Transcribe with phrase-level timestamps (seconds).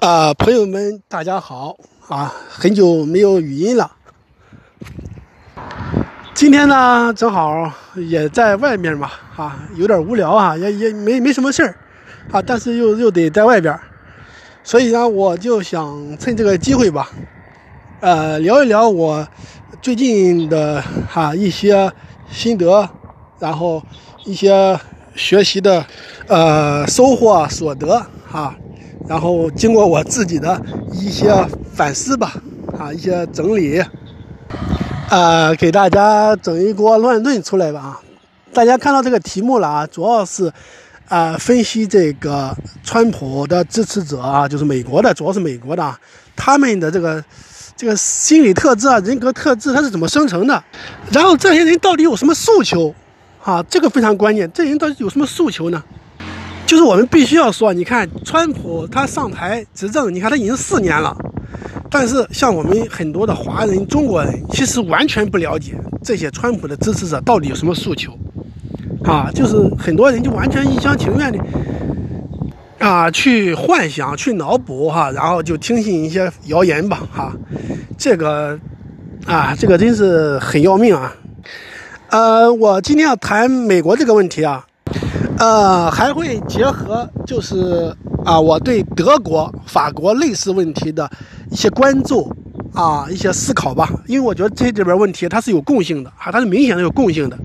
[0.00, 2.32] 啊，朋友们，大家好啊！
[2.48, 3.90] 很久没有语音了。
[6.32, 11.74] 今天呢，正好也在外面嘛，啊，有点无聊啊，也也没没什么事儿
[12.30, 13.76] 啊，但是又又得在外边，
[14.62, 17.10] 所以呢，我就想趁这个机会吧，
[17.98, 19.26] 呃，聊一聊我
[19.82, 20.80] 最近的
[21.10, 21.92] 哈一些
[22.30, 22.88] 心得，
[23.40, 23.82] 然后
[24.24, 24.78] 一些
[25.16, 25.84] 学习的
[26.28, 28.54] 呃收获所得啊。
[29.08, 30.60] 然后经过我自己的
[30.92, 31.32] 一些
[31.74, 32.34] 反思吧，
[32.78, 33.82] 啊，一些整理，
[35.08, 38.00] 呃，给大家整一锅乱炖出来吧啊！
[38.52, 40.52] 大家看到这个题目了啊，主要是
[41.08, 42.54] 啊分析这个
[42.84, 45.98] 川普的支持者啊，就是美国的，主要是美国的啊，
[46.36, 47.24] 他们的这个
[47.74, 50.62] 这个心理特质啊，人格特质它是怎么生成的？
[51.10, 52.94] 然后这些人到底有什么诉求？
[53.42, 55.82] 啊，这个非常关键，这人到底有什么诉求呢？
[56.68, 61.16] 就是我们必须要说，你看川普他上台执政，你看他已经四年了，
[61.90, 65.72] 但是像我们很多的华人、中国人，其实完全不了解
[66.04, 68.12] 这些川普的支持者到底有什么诉求，
[69.02, 71.38] 啊，就是很多人就完全一厢情愿的
[72.80, 77.32] 啊去幻想、去脑补哈，然后就听信一些谣言吧哈，
[77.96, 78.58] 这个
[79.24, 81.16] 啊，这个真是很要命啊，
[82.10, 84.66] 呃，我今天要谈美国这个问题啊。
[85.38, 87.94] 呃，还会结合就是
[88.24, 91.08] 啊，我对德国、法国类似问题的
[91.50, 92.28] 一些关注
[92.74, 93.88] 啊，一些思考吧。
[94.06, 97.38] 因为我觉得这里边问题它是有共性的啊，它是明显的有共性的。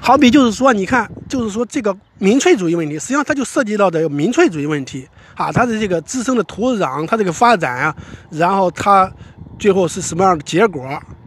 [0.00, 7.94] 好比就是说，你看，就是说这个民粹主义问题，实际上它就涉及到的民粹主义问题啊，它的这个滋生的土壤，它这个发展啊，
[8.30, 9.12] 然后它
[9.58, 10.82] 最后是什么样的结果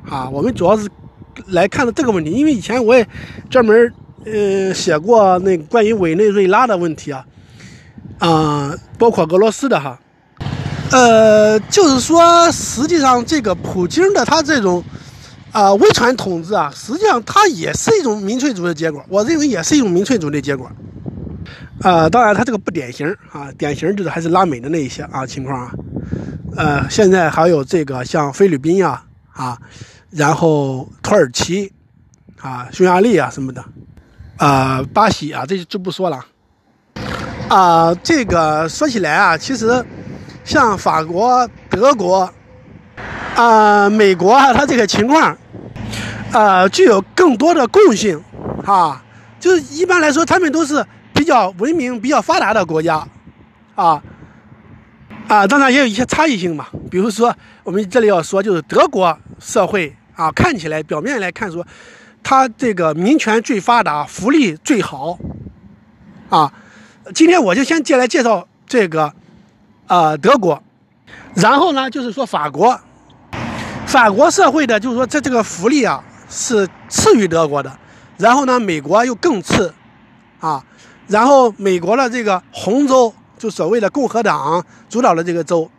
[0.09, 0.27] 啊？
[0.29, 0.89] 我们主要是
[1.45, 3.07] 来看的这个问题，因为以前我也
[3.51, 3.93] 专门。
[4.25, 7.25] 呃，写过那关于委内瑞拉的问题啊，
[8.17, 9.99] 啊，包括俄罗斯的哈，
[10.91, 14.83] 呃，就是说，实际上这个普京的他这种
[15.51, 20.67] 啊威权统治啊，实际上它也是一种民粹主义的结果，我认为也是一种民粹主义的结果，
[21.81, 25.71] 啊，当然他这个不典型啊，典型就是还是拉美的那一些啊情况啊，
[26.55, 29.55] 呃，现在还有这个像菲律宾呀啊，
[30.09, 31.71] 然后土耳其
[32.41, 33.63] 啊、匈牙利啊什么的。
[34.37, 36.25] 啊，巴西啊，这就不说了。
[37.47, 39.85] 啊，这个说起来啊，其实
[40.43, 42.29] 像法国、德国、
[43.35, 45.37] 啊美国啊，它这个情况，
[46.31, 48.21] 啊，具有更多的共性，
[48.65, 49.01] 啊，
[49.39, 53.07] 就是一般来说，他们都是比较文明、比较发达的国家，
[53.75, 54.01] 啊，
[55.27, 56.67] 啊，当然也有一些差异性嘛。
[56.91, 61.65] 比如说，我们这里要说，就是德国社会啊，看起来表面来看说。
[62.25, 65.19] 他这个民权最发达，福利最好，
[66.27, 66.51] 啊，
[67.13, 69.13] 今天我就先借来介绍这个，
[69.85, 70.63] 啊，德国，
[71.35, 72.81] 然后呢，就是说法国，
[73.85, 77.77] 法国社会的，就是说这这个福利啊是次于德国的，
[78.17, 79.71] 然后呢，美国又更次，
[80.39, 80.65] 啊，
[81.05, 85.69] 然后美国的这个红州，就所谓的共和党主导的这个州，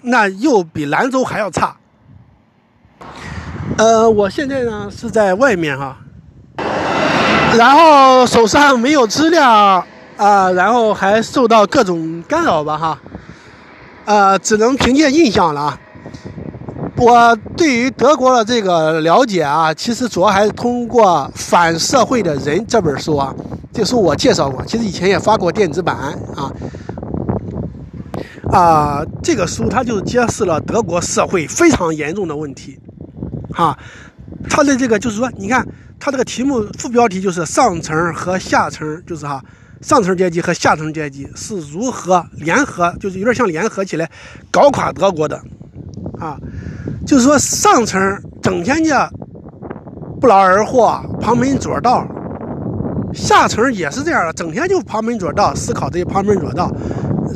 [0.00, 1.76] 那又比兰州还要差。
[3.78, 5.96] 呃，我现在呢是在外面哈，
[7.56, 9.84] 然后手上没有资料
[10.16, 13.00] 啊，然后还受到各种干扰吧哈，
[14.04, 15.78] 呃，只能凭借印象了。
[16.96, 23.34] 我对于德国的这个了解啊，其实主要还是通过《反社会的人》这本书啊，
[23.72, 25.96] 这书我介绍过，其实以前也发过电子版
[26.36, 26.52] 啊。
[28.52, 32.78] 啊，这个书它就揭示了德国社会非常严重的问题。
[33.54, 33.78] 啊，
[34.48, 35.66] 他的这个就是说，你看
[35.98, 39.42] 他这个题目副标题就是上层和下层，就是哈，
[39.80, 44.10] 上层阶级和下层阶级是如何联合，就是有点像联合起来
[44.50, 45.36] 搞垮德国的，
[46.18, 46.38] 啊，
[47.06, 48.00] 就是说上层
[48.42, 49.10] 整天的
[50.20, 52.06] 不劳而获、旁门左道，
[53.12, 56.74] 下层也是这样的，整天就旁门左道思考这些旁门左道，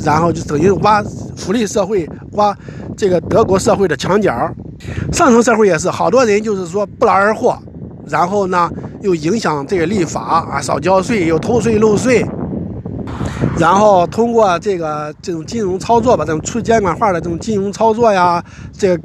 [0.03, 1.03] 然后就等于挖
[1.35, 2.57] 福利社会，挖
[2.97, 4.33] 这个德国社会的墙角。
[5.11, 7.57] 上层社会也是，好多人就是说不劳而获，
[8.07, 8.69] 然后呢
[9.01, 12.23] 又影响这个立法啊，少交税又偷税漏税，
[13.57, 18.95] 然后通过这个这种金融操作吧，这种出监管化的这种金融操作呀，这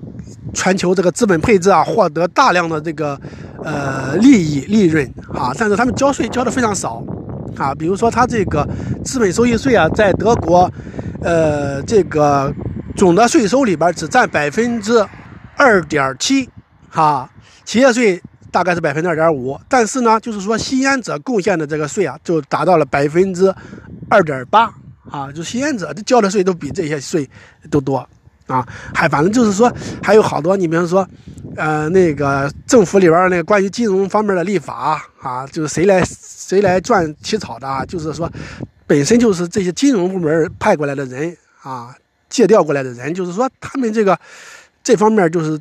[0.52, 3.18] 全球这个资本配置啊，获得大量的这个
[3.64, 7.02] 呃利益利润啊，但是他们交税交的非常少
[7.56, 8.68] 啊，比如说他这个
[9.02, 10.70] 资本收益税啊，在德国，
[11.22, 12.52] 呃这个
[12.96, 15.06] 总的税收里边只占百分之。
[15.54, 16.48] 二点七，
[16.88, 17.30] 哈，
[17.62, 23.54] 企业税大概是百分之二点五，但是呢，就是说吸烟者贡献的这个税啊，就达到了百分之
[24.08, 24.72] 二点八，
[25.10, 27.28] 啊，就吸烟者交的税都比这些税
[27.70, 27.98] 都多
[28.46, 29.70] 啊，还反正就是说
[30.02, 31.06] 还有好多，你比如说，
[31.54, 38.28] 呃，那个政府里边那个关于金融方面的立法啊，就是谁来谁来赚起草的啊，就是说
[38.86, 41.94] 本身就是这些金融部门派过来的人啊，
[42.32, 44.18] 借调过来的人，就是说他们这个
[44.82, 45.60] 这方面就是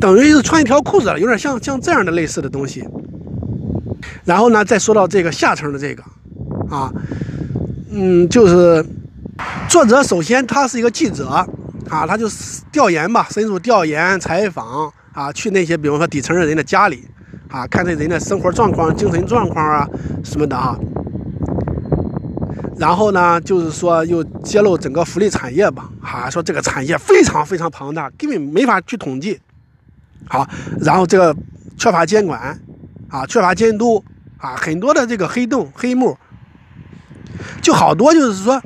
[0.00, 2.84] 等于是穿一条裤子了，有点像像这样的类似的东西。
[4.24, 6.02] 然后呢，再说到这个下层的这个，
[6.68, 6.92] 啊，
[7.90, 8.84] 嗯，就是
[9.68, 11.28] 作者首先他是一个记者，
[11.88, 12.26] 啊，他就
[12.72, 17.04] 调研吧，深入调研采访啊，去那些比方说底层的人的家里，
[17.48, 19.88] 啊，看这人的生活状况、精神状况啊
[20.24, 20.76] 什么的啊。
[22.80, 29.38] 然后呢，就是说又揭露整个福利产业吧，啊，说这个产业非常非常庞大，根本没法去统计，
[30.26, 30.48] 好，
[30.80, 31.36] 然后这个
[31.76, 32.58] 缺乏监管。
[33.12, 34.04] 啊，缺乏监督
[34.38, 36.16] 啊，很多的这个黑洞、黑幕，
[37.60, 38.62] 就好多就是说，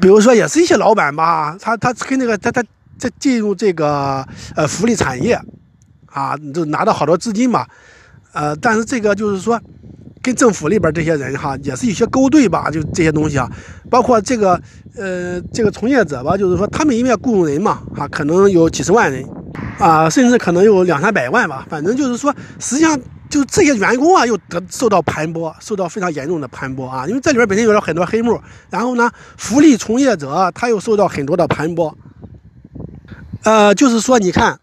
[0.00, 2.64] 比如说也是一些老板吧，他他跟那个他他
[2.96, 4.26] 在进入这个
[4.56, 5.38] 呃福利产业，
[6.06, 7.66] 啊，就拿到好多资金嘛，
[8.32, 9.60] 呃，但是这个就是说，
[10.24, 13.48] 跟政府里边这些人哈，也是一些勾兑吧，就这些东西啊，
[13.88, 14.60] 包括这个
[14.96, 19.24] 呃这个从业者吧，就是说他们因为雇佣人嘛，啊，可能有几十万人，
[19.78, 22.98] 啊，甚至可能有两三百万吧，反正就是说，实际上。
[23.30, 27.04] 就这些员工啊，又得受到盘剥，受到非常严重的盘剥啊！
[27.08, 31.92] 因为这里边本身有了很多黑幕，然后呢，福利从业者他又受到很多的盘剥。
[33.42, 34.60] 呃，就是说，你看，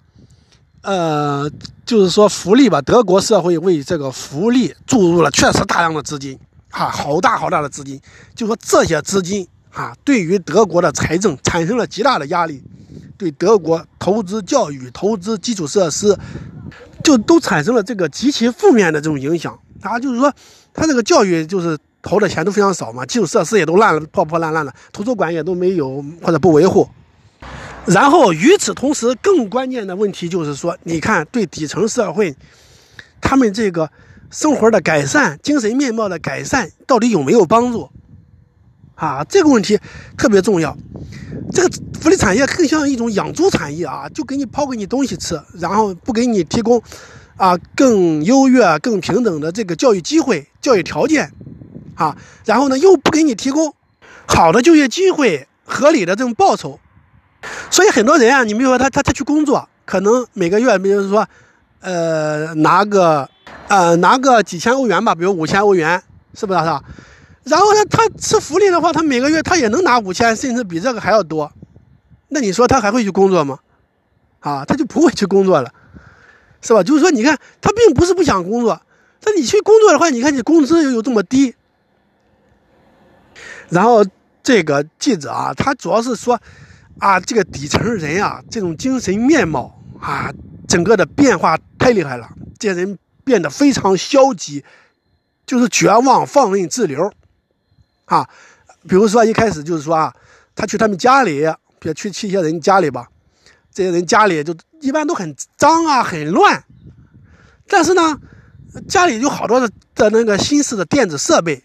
[0.81, 1.49] 呃，
[1.85, 6.37] 就是说福利吧，德国社会为这个福利注入了确实大量的资金，
[6.69, 7.99] 哈，好大好大的资金。
[8.35, 12.63] 就说这些资金啊，对于德国的财政产生了极大的压力，
[13.17, 16.17] 对德国投资教育、投资基础设施。
[17.03, 20.31] 就都产生了这个极其负面的这种影响啊，就是说，
[20.71, 26.87] 他这个教育就是投的钱都非常少嘛，基础设施也都烂了，破破烂烂的，图书馆也都没有或者不维护。
[27.91, 32.33] 然后与此同时，更关键的问题就是说，你看对底层社会，
[33.19, 33.91] 他们这个
[34.29, 37.89] 生活的改善、精神面貌的改善到底有没有帮助？
[38.95, 39.77] 啊，这个问题
[40.17, 40.77] 特别重要。
[41.51, 46.81] 这个福利产业更像一种养猪产业啊，就给你抛给你东西吃，然后不给你提供
[47.35, 51.33] 啊更优越、更平等的这个教育机会、教育条件
[51.95, 52.15] 啊，
[52.45, 53.73] 然后呢又不给你提供
[54.27, 56.79] 好的就业机会、合理的这种报酬。
[57.69, 61.27] 所以很多人啊，你比如说他他他去工作，可能每个月，比如说
[61.79, 63.29] 呃拿个
[63.67, 66.01] 呃拿个几千欧元吧，比如五千欧元，
[66.33, 66.83] 是不是啊？
[67.43, 71.51] 然后呢，他吃福利的话，他每个月他也能拿五千，甚至比这个还要多。
[72.27, 73.59] 那你说他还会去工作吗？
[74.39, 75.73] 啊，他就不会去工作了，
[76.61, 76.83] 是吧？
[76.83, 78.79] 就是说，你看他并不是不想工作，
[79.23, 81.55] 那你去工作的话，你看你工资又有这么低。
[83.69, 84.05] 然后
[84.43, 86.39] 这个记者啊，他主要是说
[87.01, 90.31] 啊，这个底层人啊，这种精神面貌啊，
[90.67, 94.63] 整个的变化太厉害了，这些人变得非常消极，
[95.47, 97.11] 就是绝望、放任自流。
[98.05, 98.29] 啊，
[98.87, 100.15] 比如说一开始就是说啊，
[100.53, 101.41] 他去他们家里，
[101.79, 103.09] 比如去去一些人家里吧，
[103.73, 106.63] 这些人家里就一般都很脏啊，很乱。
[107.67, 108.19] 但是呢，
[108.87, 111.63] 家里有好多的的那个新式的电子设备。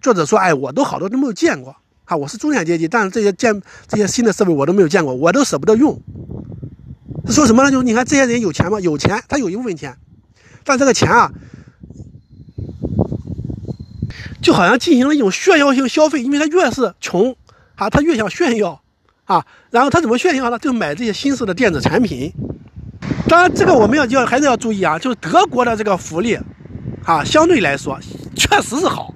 [0.00, 1.76] 作者说，哎，我都好多都没有见过
[2.10, 5.96] 啊，我是中产阶级，但是这些建这些新的设备我都没有见过，我都舍不得用。
[7.28, 7.70] 说什么呢？
[7.70, 8.80] 就你看这些人有钱吗？
[8.80, 9.96] 有钱，他有一部分钱，
[10.64, 11.30] 但这个钱啊。
[14.42, 17.36] 就好像进行了一种炫耀性消费，因为他越是穷
[17.76, 18.82] 啊，他越想炫耀
[19.26, 19.46] 啊。
[19.70, 20.58] 然后他怎么炫耀呢？
[20.58, 22.32] 就买这些新式的电子产品。
[23.28, 26.36] 当然，这个我们要要还是要注意啊，就是德国的这个福利
[27.04, 27.96] 啊，相对来说
[28.34, 29.14] 确实是好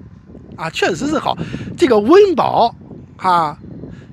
[0.54, 1.36] 啊，确实是好。
[1.76, 2.72] 这个温饱
[3.16, 3.58] 啊，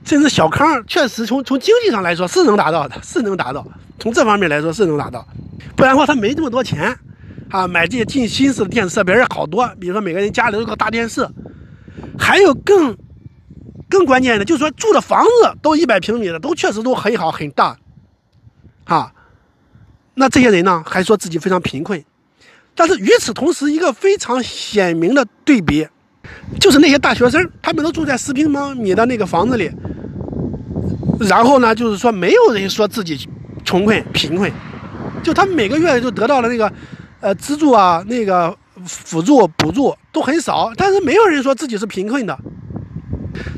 [0.06, 3.66] 甚至小康，确实从从经济上来说是能达到的，是能达到。
[4.00, 5.28] 从这方面来说是能达到，
[5.76, 6.98] 不然的话他没这么多钱。
[7.50, 11.28] 啊，买这些进新式的电子设备是好多，比如说每个人家里都有个大电视，
[12.18, 12.98] 还有更
[13.90, 17.78] 更关键的，就是说住的房子都一百平米的，都确实都很好很大，
[18.86, 19.12] 啊，
[20.14, 22.02] 那这些人呢还说自己非常贫困，
[22.74, 25.86] 但是与此同时，一个非常鲜明的对比，
[26.60, 29.72] 就是那些大学生，他们都住在十平方米的那个房子里，
[31.20, 33.28] 然后呢，就是说没有人说自己
[33.64, 34.52] 穷困贫困，
[35.24, 36.72] 就他们每个月就得到了那个。
[37.24, 42.36] 呃，资助啊，那个辅助补助都很少，但是没有人说自己是贫困的。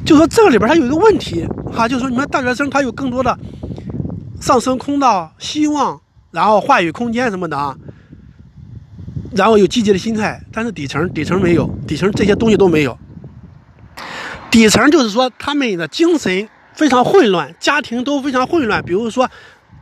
[0.06, 3.40] 就说这个里边它有一个问题哈，就是说你们大学生他有更多的
[4.42, 5.98] 上升通道、希望，
[6.32, 7.74] 然后话语空间什么的啊，
[9.36, 12.98] 然后有积极的心态，但是底层底层没有，底层这些东西都没有。
[14.52, 18.84] 底层就是说他们的精神非常混乱，家庭都非常混乱。
[18.84, 19.30] 比如说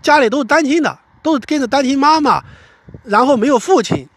[0.02, 2.42] 家里都是单亲的，都是跟着单亲妈妈，
[3.04, 4.08] 然后没有父亲，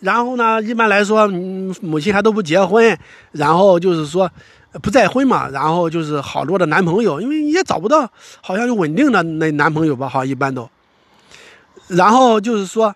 [0.00, 2.98] 然后呢，一般来说，嗯，母亲还都不结婚，
[3.32, 4.30] 然后就是说
[4.82, 8.10] 不再婚嘛，然后就是好多的男朋友，因为也找不到
[8.42, 10.68] 好像有稳定的那男朋友吧，好像一般都。
[11.88, 12.94] 然后就是说，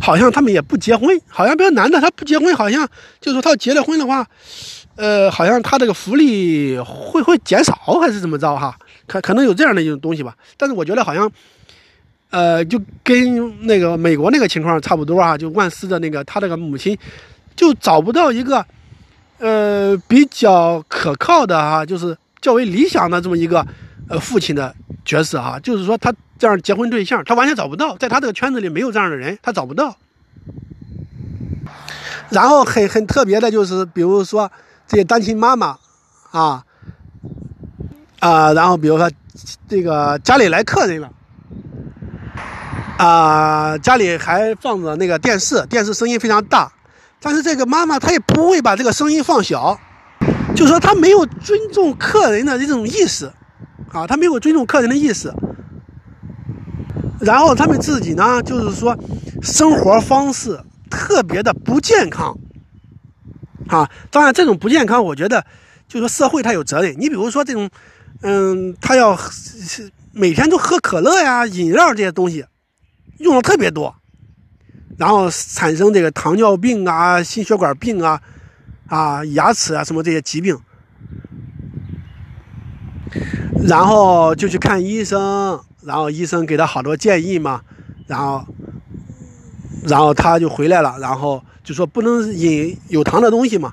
[0.00, 2.88] 好像他们也不结婚，好像比如男的他不结婚，好像
[3.20, 4.26] 就是说他结了婚的话，
[4.96, 8.76] 呃，好像他这个福利会会减少还是怎么着哈？
[9.06, 10.36] 可可能有这样的一种东西吧。
[10.56, 11.30] 但是我觉得好像，
[12.30, 16.96] 呃，就跟那个美国那个情况差不多啊，就万斯的那个他这个母亲
[17.54, 18.64] 就找不到一个
[19.38, 23.66] 呃比较可靠的哈，就是较为理想的这么一个
[24.08, 26.14] 呃父亲的角色哈，就是说他。
[26.38, 29.96] 这样结婚对象，他完全找不到，在他这个圈子里没有这样的人，他找不到。
[32.28, 34.52] 然后很很特别的就是，比如说
[34.86, 35.78] 这些单亲妈妈，
[36.32, 36.62] 啊
[38.20, 39.10] 啊，然后比如说
[39.66, 41.10] 这个家里来客人了，
[42.98, 46.70] 啊，家里还放着那个电视，电视声音非常大，
[47.22, 49.80] 但是这个妈妈她也不会把这个声音放小，
[50.54, 53.32] 就说她没有尊重客人的这种意识，
[53.96, 55.34] 啊，他没有尊重客人的意思。
[57.20, 58.96] 然后他们自己呢，就是说，
[59.42, 60.60] 生活方式
[60.90, 62.38] 特别的不健康，
[63.68, 65.44] 啊，当然这种不健康，我觉得，
[65.88, 66.94] 就是说社会他有责任。
[66.98, 67.70] 你比如说这种，
[68.20, 69.18] 嗯，他要
[70.12, 72.44] 每天都喝可乐呀、饮料这些东西，
[73.18, 73.96] 用的特别多，
[74.98, 78.20] 然后产生这个糖尿病啊、心血管病啊、
[78.88, 80.58] 啊牙齿啊什么这些疾病，
[83.66, 85.60] 然后就去看医生。
[85.82, 87.60] 然后医生给他好多建议嘛，
[88.08, 88.44] 然后，
[89.84, 93.72] 然后他就回来了，然后就说不能饮有糖的东西嘛，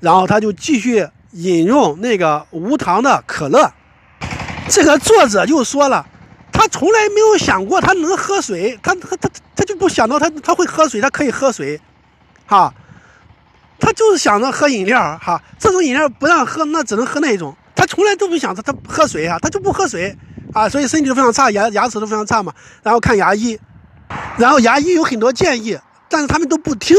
[0.00, 3.70] 然后他就继续饮用那个无糖的可乐。
[4.70, 6.06] 这个作者就说了，
[6.50, 11.78] 他从来没有想过他能喝水，他他他他就不想到他他会喝水，他可以喝水，
[12.46, 12.72] 哈，
[13.78, 20.18] 他就是想着喝饮料哈，这种饮料不让喝，那只能喝那一种，他从来都不想着他喝水啊，他就不喝水。
[20.54, 22.54] 啊，所以身体都非常差，牙牙齿都非常差嘛。
[22.82, 23.58] 然后看牙医，
[24.38, 25.78] 然后牙医有很多建议，
[26.08, 26.96] 但是他们都不听，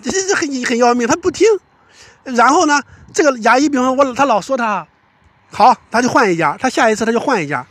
[0.00, 1.48] 这这很很要命，他不听。
[2.22, 2.80] 然后呢，
[3.12, 4.86] 这个牙医，比方说我他老说他，
[5.50, 7.66] 好，他就换一家，他下一次他就换一家，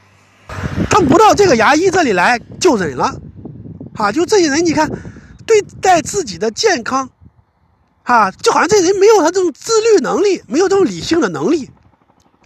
[0.89, 3.16] 他不到这个牙医这里来就诊了。
[3.96, 4.89] 啊，就这些人，你看，
[5.46, 7.10] 对待自己的健康，
[8.04, 11.70] 啊，就好像这人没有他这种自律能力，没有这种理性的能力。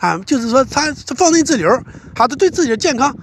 [0.03, 1.81] 啊，就是说他放任自流，
[2.13, 3.15] 他都对自己的健康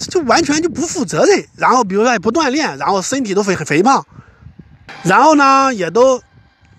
[0.00, 1.46] 就完全就不负责任。
[1.54, 4.04] 然后比如说也不锻炼，然后身体都肥很肥胖，
[5.04, 6.20] 然后呢也都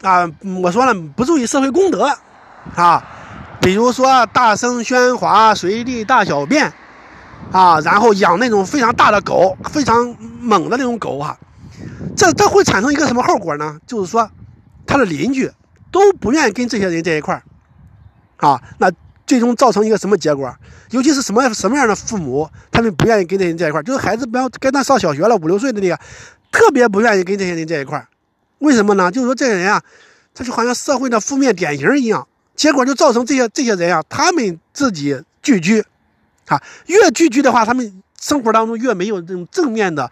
[0.01, 0.29] 啊，
[0.61, 2.13] 我说了不注意社会公德
[2.75, 3.01] 啊，
[3.61, 6.73] 比如说大声喧哗、随地大小便
[7.53, 11.37] 啊，然后养那种非常大的狗、非常猛的那种狗啊，
[12.17, 13.79] 这这会产生一个什么后果呢？
[13.87, 14.29] 就是说
[14.85, 15.49] 他的邻居
[15.93, 17.43] 都不愿意跟这些人在一块儿
[18.45, 18.91] 啊，那。
[19.29, 20.51] 最终造成一个什么结果？
[20.89, 25.99] 尤其是什么什么样的父母，他们不愿意跟这些人在一块儿，就是孩子不要跟他上小学了，五六岁的那个，
[26.51, 28.07] 特别不愿意跟这些人在一块儿。
[28.57, 29.11] 为什么呢？
[29.11, 29.83] 就是说这些人啊，
[30.33, 35.85] 他就好像社会的负面典型一样，结果就造成这些这些人啊，他们自己聚居，
[36.47, 40.11] 啊，越聚居的话，他们生活当中越没有这种正面的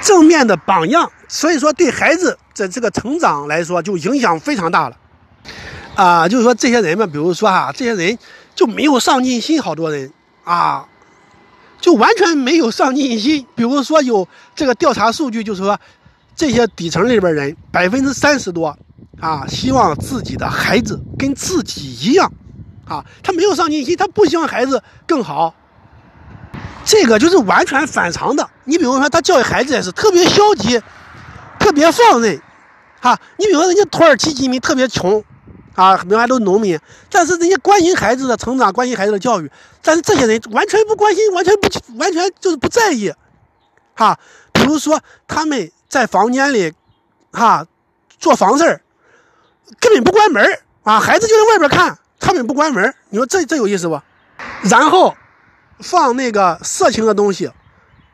[0.00, 4.96] 正面的榜样，所以说对孩子的这个成长来说，就影响非常大了。
[5.94, 8.18] 啊，就是说这些人们，比如说哈，这些人
[8.54, 10.10] 就没有上进心，好多人
[10.42, 10.88] 啊，
[11.80, 13.46] 就完全没有上进心。
[13.54, 15.78] 比如说有这个调查数据，就是说
[16.34, 18.74] 这些底层里边人百分之三十多
[19.20, 22.32] 啊，希望自己的孩子跟自己一样
[22.86, 25.54] 啊，他没有上进心，他不希望孩子更好。
[26.86, 28.48] 这个就是完全反常的。
[28.64, 30.80] 你比如说他教育孩子也是特别消极，
[31.60, 32.40] 特别放任，
[32.98, 33.20] 哈。
[33.36, 35.22] 你比如说人家土耳其居民特别穷。
[35.74, 36.78] 啊，原来都是农民，
[37.10, 39.50] 但是人家关心孩子的成长，关心孩子的教育，
[39.82, 43.12] 但是这些人完全不关心，完全不完全就是不在意，
[43.94, 44.18] 哈。
[44.52, 46.72] 比如说他们在房间里，
[47.32, 47.66] 哈，
[48.18, 48.82] 做房事儿，
[49.80, 54.00] 根本不关门啊，孩子就在外边看，他们不关门你说这这有意思不？
[54.62, 55.16] 然后
[55.80, 57.50] 放那个色情的东西，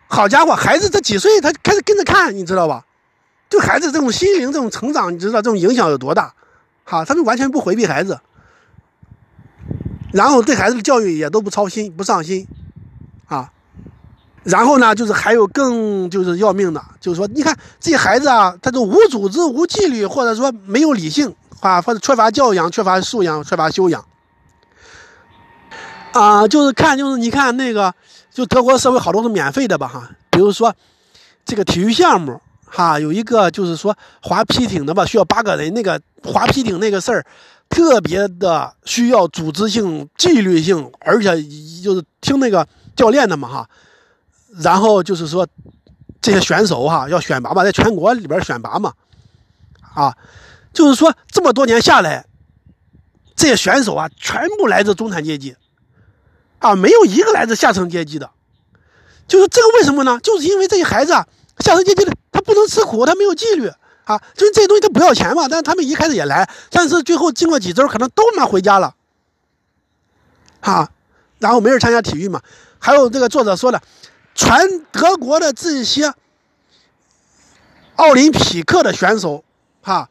[0.06, 2.84] 好家伙，孩子这几岁他开始跟着看，你知道吧？
[3.48, 6.34] 对孩子这种心灵这种成长，你知道这种影响有多大？
[6.88, 8.18] 哈，他们完全不回避孩子，
[10.10, 12.46] 然后对孩子的教育也都不操心、不上心，
[13.26, 13.52] 啊，
[14.42, 24.02] 然后呢，就是还有更就是要命的，就是说，你看这些孩子啊，他都无组织、无纪律，或者说没有理性，啊，或者缺乏教养、缺乏素养、缺乏修养。
[26.12, 27.94] 啊，就是看，就是你看那个，
[28.30, 30.74] 就德国社会好多是免费的吧，哈，比如说
[31.44, 37.26] 这个体育项目，哈，有一个就是说滑皮艇的吧，需要八个人，那个滑皮艇那个事儿，
[37.68, 41.42] 特别的需要组织性、纪律性，而且
[41.82, 43.70] 就是听那个教练的嘛，哈，
[44.60, 45.46] 然后就是说
[46.20, 48.92] 这些选手哈要选拔吧，在全国里边选拔嘛，
[49.94, 50.16] 啊，
[50.72, 52.26] 就是说这么多年下来，
[53.34, 55.56] 这些选手啊，全部来自中产阶级。
[56.60, 58.28] 啊，没有一个来自下层阶级的，
[59.28, 60.18] 就是这个为什么呢？
[60.20, 61.24] 就是因为这些孩子啊，
[61.60, 62.12] 下层阶级的
[62.48, 63.70] 不能吃苦，他没有纪律
[64.04, 65.46] 啊，就是这东西他不要钱嘛。
[65.46, 68.94] 但是他们一开始也来，但是最后经过几周，可能都他妈回家了，
[70.60, 70.88] 啊，
[71.38, 72.40] 然后没人参加体育嘛。
[72.78, 73.82] 还有这个作者说的，
[74.34, 76.14] 全德国的这些
[77.96, 79.44] 奥林匹克的选手，
[79.82, 80.08] 哈，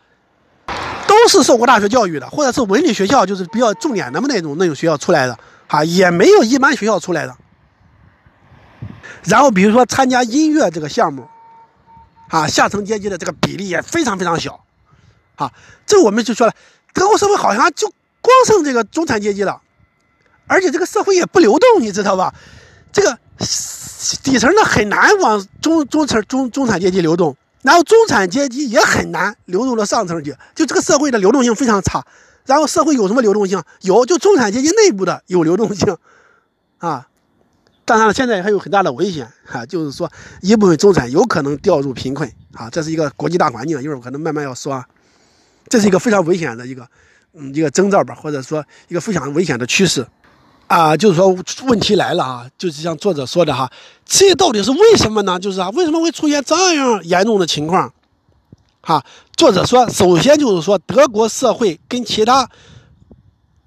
[1.08, 5.38] 都是受过大学教育的，或者是文理学校，就是比较重点的嘛那种那种学校出来的。
[5.68, 7.36] 啊，也没有一般学校出来的。
[9.24, 11.28] 然后比如说参加音乐这个项目，
[12.30, 14.64] 啊，下层阶级的这个比例也非常非常小，
[15.36, 15.52] 啊，
[15.86, 16.54] 这我们就说了，
[16.94, 17.88] 德国社会好像就
[18.22, 19.62] 光剩这个中产阶级了，
[20.46, 22.34] 而且这个社会也不流动，你知道吧？
[22.92, 23.18] 这个
[24.24, 32.06] 底层的很难往中中层中中产阶级流动，然后中产阶级也很难流动到上层去，就这个社会的流动性非常差。
[32.46, 33.62] 然后社会有什么流动性？
[33.82, 35.98] 有，就中产阶级内部的有流动性，
[36.78, 37.08] 啊，
[37.88, 44.84] 当然了，现在还有很大的危险啊，就是说一部分中产有可能掉入贫困啊，这是一个国际大环境，一会儿可能慢慢要说，
[45.70, 46.86] 这是一个非常危险的一个，
[47.34, 50.06] 嗯，一个征兆吧，或者说一个非常危险的趋势，
[50.68, 53.72] 啊，就是说问题来了啊，就是像作者说的哈，
[54.06, 55.40] 这到底是为什么呢？
[55.40, 57.94] 就是啊，为什么会出现这样严重的情况？
[58.82, 59.02] 哈，
[59.38, 62.50] 作者说，首先就是说，德国社会跟其他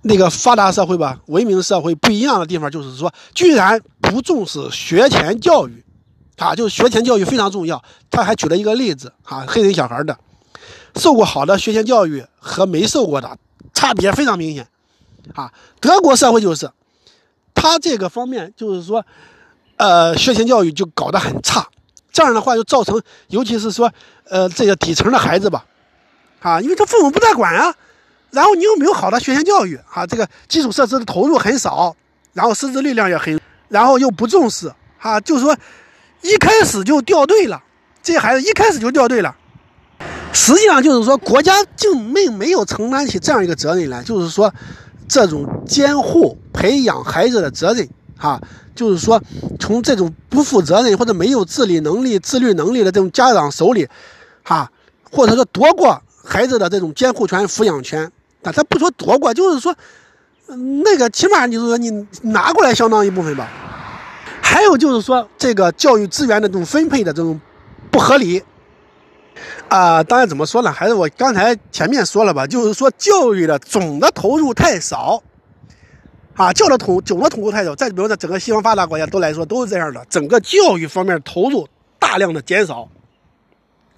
[0.03, 3.79] 那个发达社会吧、文明社会不一样的地方，就是说，居然
[4.11, 5.85] 不重视学前教育，
[6.37, 7.83] 啊，就是学前教育非常重要。
[8.11, 10.19] 他还举了一个例子，啊，黑人小孩的，
[10.97, 13.39] 受过好的学前教育和没受过的
[13.73, 14.67] 差别非常明显，
[15.35, 16.71] 啊，德国社会就是，
[17.55, 19.05] 他这个方面就是说，
[19.77, 21.69] 呃，学前教育就搞得很差。
[22.13, 23.91] 这样的话就造成，尤其是说，
[24.29, 25.65] 呃，这个底层的孩子吧，
[26.41, 27.73] 啊，因为他父母不在管啊，
[28.33, 31.95] 然后你又没有好的学前教育啊，这个基础设施的投入很少，
[32.33, 33.40] 然后师资力量也很，
[33.71, 35.57] 然后又不重视啊，就是说，
[36.21, 37.63] 一开始就掉队了，
[38.03, 39.35] 这孩子一开始就掉队了，
[40.35, 44.53] 实际上就是说国家竟没没有承担起这样一个责任来，就是说，
[45.09, 47.89] 这种监护培养孩子的责任。
[48.23, 48.39] 哈，
[48.75, 49.19] 就是说，
[49.59, 53.89] 从这种不负责任或者没有自理能力、自律能力的这种家长手里，
[54.45, 54.71] 哈，
[55.11, 59.75] 或者说夺过孩子的这种监护权、抚养权，啊，他不说夺过，就是说，
[60.57, 63.49] 那个起码就是说你拿过来相当一部分吧。
[64.43, 67.41] 还有就是说，这个教育资源的这种分配的这种
[67.91, 68.43] 不合理，
[69.69, 70.73] 啊，当然怎么说呢？
[70.73, 75.23] 还是我刚才前面说了吧，就是说教育的总的投入太少。
[76.35, 82.89] 啊，教的统总的投入太少，再比如说整个西方发达国家都来说都是这样的，整个教育方面投入大量的减少，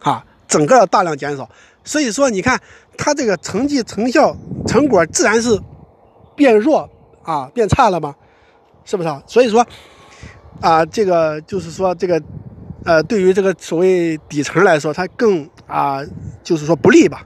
[0.01, 1.49] 啊，整个大量减少，
[1.85, 2.61] 所以说你看
[2.99, 4.37] 他这个成绩成效
[4.67, 5.57] 成果自然是
[6.35, 6.89] 变弱
[7.23, 8.15] 啊，变差了吗？
[8.85, 9.09] 是不是？
[9.09, 9.23] 啊？
[9.27, 9.67] 所以说
[10.61, 12.23] 啊，这个就是说这个
[12.85, 16.01] 呃，对于这个所谓底层来说，他更啊，
[16.43, 17.25] 就是说不利吧，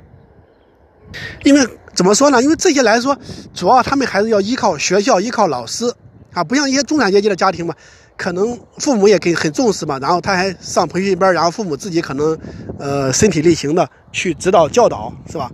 [1.45, 1.67] 因为。
[1.97, 2.43] 怎么说呢？
[2.43, 3.17] 因为这些来说，
[3.55, 5.91] 主要他们还是要依靠学校、依靠老师
[6.35, 7.75] 啊，不像一些中产阶级的家庭嘛，
[8.19, 12.39] 可能父母也给很重视嘛，然后他还上培训班，然后父母自己可能，
[12.79, 15.51] 呃，身体力行的去指导教导，是吧？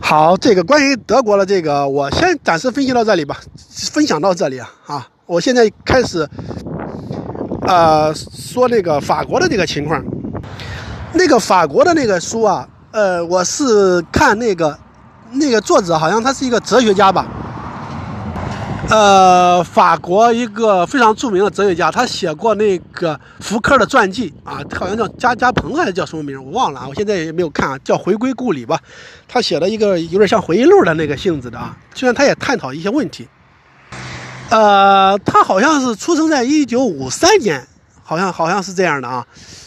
[0.00, 3.38] 好，这个关于德国的这个，我先暂时分析到这里吧，
[3.92, 6.28] 分享到这里啊啊，我现在开始，
[7.66, 10.02] 呃，说那个法国的这个情况，
[11.12, 12.68] 那个法国的那个书啊。
[12.90, 14.76] 呃，我是看那个，
[15.32, 17.26] 那个作者好像他是一个哲学家吧，
[18.90, 28.80] 呃，法国一个非常著名的哲学家，他写过那个福柯的传记啊，好像叫加加蓬还是叫什么名，我忘了啊，我现在也没有看啊，叫回归故里吧，
[29.28, 33.28] 他写了一个有点像回忆录的那个性质的啊，虽然他也探讨一些问题，
[34.48, 37.68] 呃，他好像是出生在一九五三年，
[38.02, 39.26] 好像好像是这样的啊，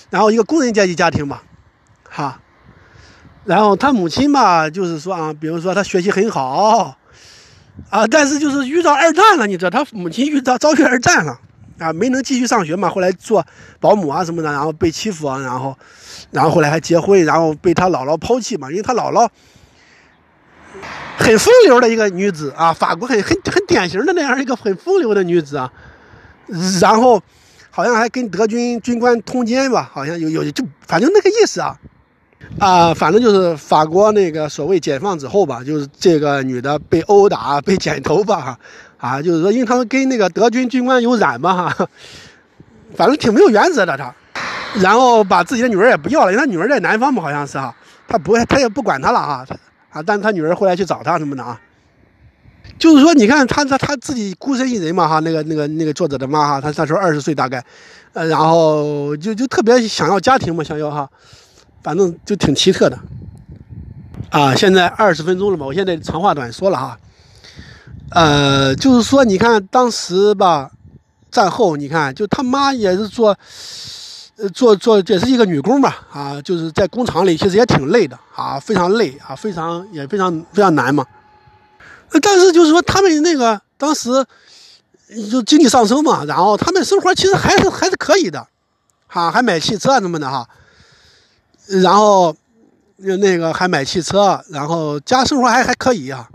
[0.10, 1.44] 然后一个工人阶级家庭吧，
[2.10, 2.40] 哈。
[3.44, 6.96] 然后他母亲吧，就是说啊，比如说他学习很好，
[7.89, 11.39] 啊，但是就是遇到二战了，你知道，他母亲遇到遭遇二战了，
[11.80, 13.46] 啊，没能继续上学嘛，后来做
[13.80, 15.78] 保姆啊什么的，然后被欺负啊，然后，
[16.32, 19.28] 然后后来还结婚，然后被他姥姥抛弃嘛，因为他姥姥
[21.17, 25.72] 很风流的一个女子啊，法国很很很典型的那样一个很风流的女子啊，
[26.80, 27.22] 然后
[27.70, 31.78] 好像还跟德军军官通奸吧，好像有有就反正那个意思啊。
[32.60, 38.60] 啊，反正就是法国那个所谓解放之后吧，就是这个女的被殴打、 被剪头发，哈，
[38.97, 41.88] 啊，就是说因为他们跟那个德军军官有染嘛，哈，
[42.93, 44.13] 反正挺没有原则的他，
[44.82, 47.73] 然后把自己的女儿也不要了，因为他女儿在南方嘛，好像是哈，
[48.08, 49.47] 他不他也不管他了啊，
[49.89, 51.60] 啊，但是他女儿后来去找他什么的啊，
[52.77, 57.63] 就是说你看他他他自己孤身一人嘛，哈，那个那个那个作者的妈哈，他那时候二十岁大概，
[58.13, 61.10] 呃，然后就就特别想要家庭嘛，想要哈。
[61.84, 63.00] 反正就挺奇特的，
[64.30, 67.00] 啊，现在二十分钟了嘛，我现在长话短说了哈，
[68.12, 70.70] 呃，就是说，你看当时吧，
[71.32, 73.36] 战后你看，就他妈也是做，
[74.38, 81.06] 呃，做做也是一个女工吧，啊，就是在工厂里其实也挺累的啊，非常累啊，非常也非常非常难嘛，
[82.22, 84.10] 但是就是说他们那个当时
[85.32, 88.48] 就经济上升嘛，然后他们生活其实还是还是可以的，
[89.08, 90.48] 哈，还买汽车什么的哈。
[91.80, 92.36] 然后，
[92.98, 96.28] 那个还买汽车，然后家生活还还可以啊。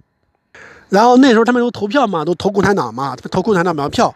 [0.89, 4.15] 然后那时候他们都投票嘛，都投共产党嘛，投共产党的票，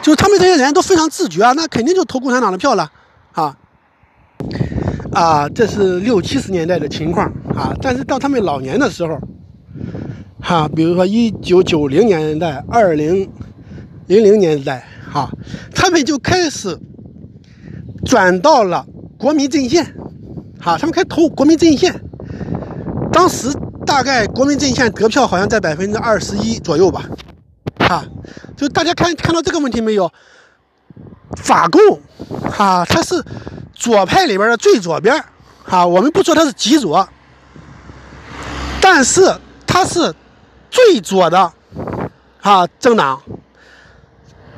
[0.00, 2.90] 就是他们这些人都非常自觉啊，那肯定就投共产党的票了
[3.32, 3.56] 啊。
[5.12, 7.74] 啊，这是六七十年代的情况啊。
[7.82, 9.18] 但是到他们老年的时候，
[10.40, 13.28] 哈，比如说一九九零年代、二零
[14.06, 15.30] 零零年代，哈，
[15.74, 16.78] 他们就开始
[18.04, 18.86] 转到了
[19.18, 19.94] 国民阵线。
[20.60, 21.94] 哈，他们开始投国民阵线，
[23.12, 23.52] 当时
[23.86, 27.04] 大概国民阵线得票好像在百分之二十一左右吧，
[27.78, 28.04] 哈，
[28.56, 30.10] 就大家看看到这个问题没有？
[31.36, 32.00] 法共，
[32.50, 33.22] 哈，它是
[33.74, 35.24] 左派里边的最左边，
[35.62, 37.08] 哈，我们不说它是极左，
[38.80, 39.32] 但是
[39.66, 40.14] 它是
[40.70, 41.52] 最左的，
[42.40, 43.22] 哈，政党。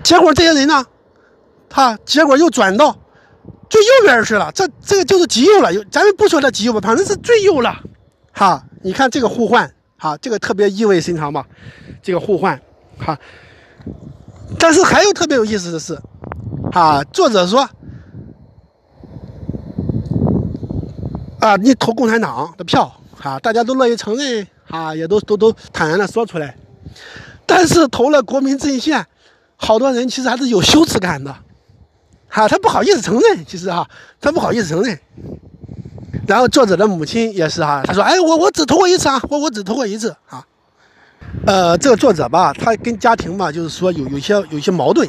[0.02, 0.86] 结果这些人呢，
[1.68, 2.96] 他结果又转到。
[3.70, 5.72] 最右边去了，这这个就是极右了。
[5.72, 7.74] 有咱们不说它极右吧，反正是最右了，
[8.32, 8.62] 哈。
[8.82, 11.46] 你看这个互换，哈，这个特别意味深长吧？
[12.02, 12.60] 这个互换，
[12.98, 13.16] 哈。
[14.58, 15.96] 但是还有特别有意思的是，
[16.72, 17.68] 啊，作者说，
[21.38, 26.56] 啊，你投共产党的票，啊，大家都乐意承认，啊，也都都都坦然的说出来。
[27.46, 29.06] 但是投了国民阵线，
[29.56, 31.36] 好多人其实还是有羞耻感的。
[32.30, 33.86] 哈，他不好意思承认，其实哈，
[34.20, 34.98] 他不好意思承认。
[36.26, 40.44] 然后作者的母亲也是哈，他说：“哎，我我只投过一次啊，我我只投过一次啊。”
[41.46, 45.08] 呃，这个作者吧，他跟家庭吧，就是说有有些有些矛盾，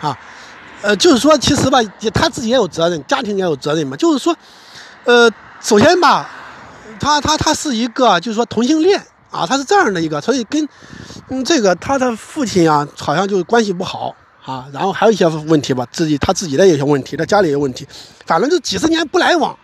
[0.00, 0.16] 啊，
[0.82, 1.78] 呃，就是说其实吧，
[2.14, 3.96] 他自己也有责任，家庭也有责任嘛。
[3.96, 4.36] 就是说，
[5.04, 6.28] 呃，首先吧，
[7.00, 9.00] 他他他是一个就是说同性恋
[9.30, 10.68] 啊，他是这样的一个，所以跟
[11.28, 14.14] 嗯这个他的父亲啊，好像就关系不好。
[14.46, 17.84] 啊，然后还有一些问题吧，自己他自己的有些问题，他家里有问题，
[18.24, 19.58] 反正就几十年不来往，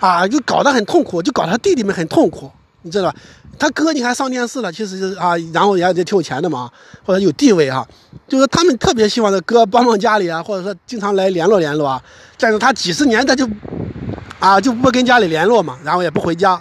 [0.00, 2.50] 啊，就搞得很痛苦，就搞他弟弟们很痛苦，
[2.82, 3.14] 你知道吧？
[3.56, 6.68] 他哥你看上电视了，其实是啊，然后也也挺有钱的嘛，
[7.04, 7.86] 或者有地位哈，
[8.26, 12.02] 就是他们特别希望他哥帮帮家里啊，或者说经常来联络联络啊，
[12.38, 13.48] 但是他几十年他就
[14.40, 16.60] 啊就不跟家里联络嘛，然后也不回家，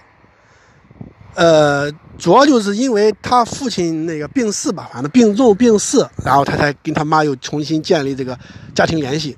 [1.34, 1.92] 呃。
[2.18, 8.38] 主要就是因为他父亲那个病逝吧，反正病重病逝，然后他才跟他妈又重新建立这个
[8.74, 9.38] 家庭联系，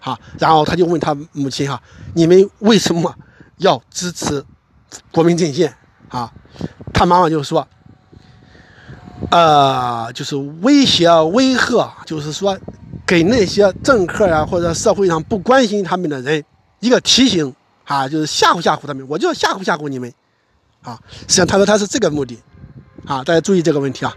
[0.00, 1.80] 哈，然后他就问他母亲哈，
[2.14, 3.14] 你们为什么
[3.58, 4.42] 要支持
[5.12, 5.74] 国民阵线
[6.08, 6.32] 啊？
[6.92, 7.66] 他妈妈就说，
[9.30, 12.58] 呃，就是威胁威吓，就是说
[13.06, 16.42] 给那些政客呀或者社会上不关心他们的人
[16.80, 20.12] 一个提醒啊，就是吓唬吓唬他们，我就要吓唬吓唬你们。
[20.84, 22.38] 啊，实际上他说他是这个目的，
[23.06, 24.14] 啊，大家注意这个问题啊，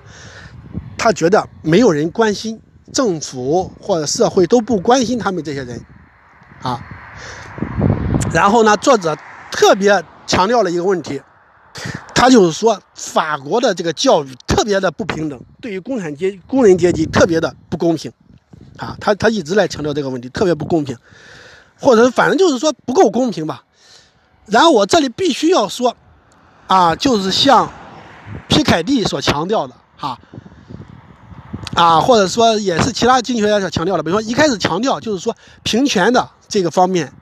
[0.98, 2.60] 他觉得没有人关心
[2.92, 5.82] 政府或者社会都不关心他们这些人，
[6.62, 6.84] 啊，
[8.34, 9.18] 然后呢，作者
[9.50, 11.22] 特别强调了一个问题，
[12.14, 18.12] 他就是说法国的这个教育特别的不平等，对于工产阶工人阶级特别的不公平，
[18.76, 20.98] 啊，他他一直来强调这个问题，特别不公平，
[21.80, 23.64] 或者反正就是说不够公平吧，
[24.48, 25.96] 然后我这里必须要说。
[26.68, 27.72] 啊，就是像
[28.48, 30.20] 皮凯蒂所强调的，哈，
[31.76, 37.14] 啊，或者说也是其他经济学家所强调的，比如说一开始强调就是说平权的这个方面，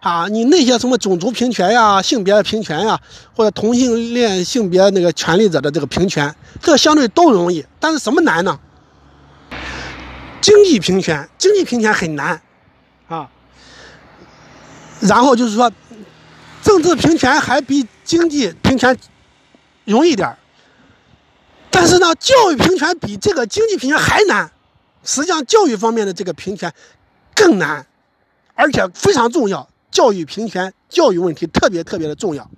[0.00, 2.98] 啊，你那些什么种族平权呀、性别的平权呀，
[3.34, 8.58] 或者同性恋性别那个权利者的这个平权，这相对都容易，但是什么难呢？
[10.40, 12.40] 经济平权，经济平权很难
[13.08, 13.28] 啊。
[15.00, 15.70] 然后就是说，
[16.66, 18.98] 政治平权还比经济平权
[19.84, 20.36] 容易点儿。
[21.70, 24.50] 但是呢，教育平权比这个经济平权还难。
[25.04, 26.72] 实际上，教育方面的这个平权
[27.36, 27.86] 更难，
[28.54, 29.68] 而且非常重要。
[29.92, 32.50] 教育平权，教育问题特别特别的重要。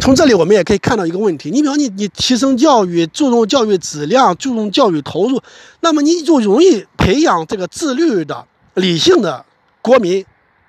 [0.00, 5.42] 从这里我们也可以看到一个问题：你比方你你提升教育，注重教育质量，注重教育投入，
[5.80, 9.44] 那么你就容易培养这个自律的、理性的
[9.80, 10.24] 国民。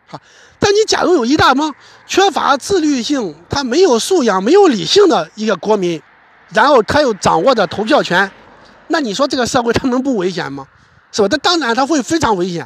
[0.08, 0.20] 好，
[0.64, 1.76] 但你假如有一大帮
[2.08, 6.02] 缺乏自律性、他没有素养、没有理性的一个国民，
[6.54, 8.32] 然后他又掌握着投票权，
[8.88, 10.66] 那你说这个社会他能不危险吗？
[11.12, 11.28] 是吧？
[11.30, 12.66] 那当然他会非常危险。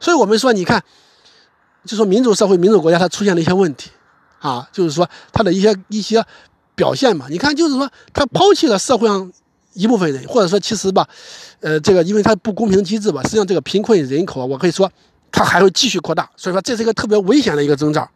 [0.00, 0.82] 所以我们说，你看，
[1.84, 3.90] 就说民主社会、民主国家它出现了一些问题，
[4.40, 6.24] 啊，就是说它的一些一些
[6.74, 7.26] 表现嘛。
[7.30, 9.30] 你看，就是说他抛弃了社会上
[9.74, 11.08] 一部分人，或者说其实吧，
[11.60, 14.90] 呃，这个因为它不公平机制吧，实际上这个贫困人口，我可以说
[15.32, 16.28] 它还会继续扩大。
[16.36, 18.08] 所以说这是一个特别危险的一个征兆。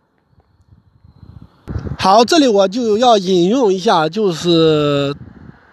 [1.98, 5.14] 好，这里我就要引用一下，就是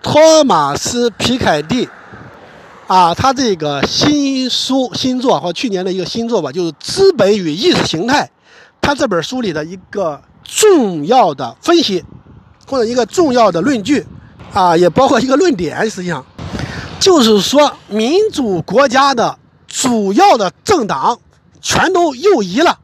[0.01, 1.89] 托马斯皮凯蒂。
[2.88, 8.25] 啊，他这个新书新作或去年的一个新作吧，就是《资本与意识形态》，
[8.82, 12.04] 他这本书里的一个重要的分析，
[12.67, 14.06] 或者一个重要的论据，
[14.51, 16.25] 啊，也包括一个论点，实际上
[16.99, 21.17] 就是说，民主国家的主要的政党
[21.62, 22.80] 全都右移了，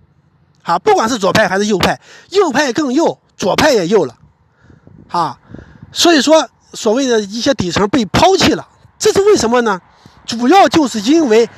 [0.63, 4.15] 啊，不管是左派还是右派，右派更右，左派也右了，
[5.09, 5.39] 啊，
[5.91, 8.67] 所以说所谓的一些底层被抛弃了，
[8.99, 9.81] 这是为什么呢？
[10.25, 11.49] 主要就是因为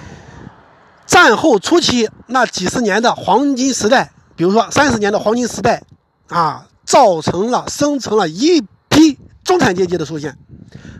[1.05, 5.84] 战后初期那几十年的黄金时代，比如说三十年的黄金时代，
[6.27, 10.38] 啊，造成了生成了一批中产阶级的出现，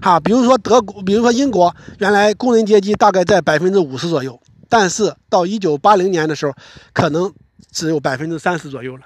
[0.01, 6.53] 哈，比如说德国，比如说英国，原来工人阶级大概在百分之五十左右，但是到一九八零年的时候，
[6.93, 7.34] 可能
[7.71, 9.03] 只有百分之三十左右了，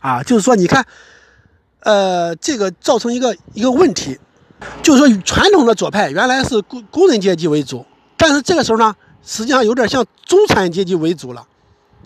[0.00, 0.84] 啊，就是说你看，
[1.80, 4.18] 呃，这个造成一个一个问题。
[4.82, 7.86] 就是说，传统的左派原来是工工人阶级为主，
[8.18, 11.46] 但是这个时候呢，实际上有点像中产阶级为主了，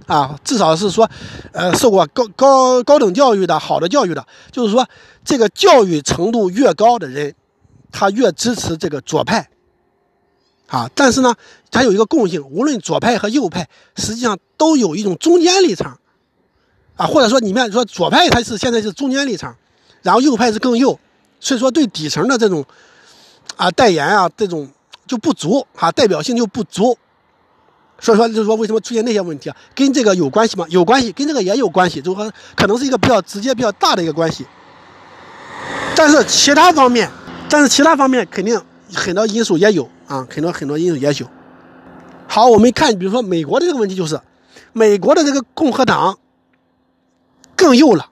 [0.07, 1.11] 啊，至少是说，
[1.51, 4.87] 呃，受过高高高等教育的好的教育的，就是说，
[5.25, 7.35] 这个教育程度越高的人，
[7.91, 9.49] 他越支持这个左派，
[10.69, 11.35] 啊，但是呢，
[11.71, 15.99] 它有一个共性，无论左派和右派，实际上都有一种中间立场，
[16.97, 19.55] 啊，或者说，你们说左派他是现在是中间立场，
[20.03, 20.99] 然后右派是更右。
[21.41, 22.65] 所以说，对底层的这种
[23.57, 24.69] 啊代言啊，这种
[25.07, 26.97] 就不足啊，代表性就不足。
[28.01, 29.57] 所以说，就是说，为什么出现那些问题啊？
[29.75, 30.65] 跟这个有关系吗？
[30.71, 34.47] 有关系，跟这个也有关系，就是说，可能是一个比较直接、比较大的一个关系。
[35.95, 37.11] 但是其他方面，
[37.49, 38.61] 但是其他方面肯定
[38.93, 41.27] 很多因素也有啊，很多很多因素也有。
[42.29, 44.21] 好，我们看，比如说美国的这个问题，就是
[44.73, 46.19] 美国的这个共和党
[47.57, 48.11] 更右了。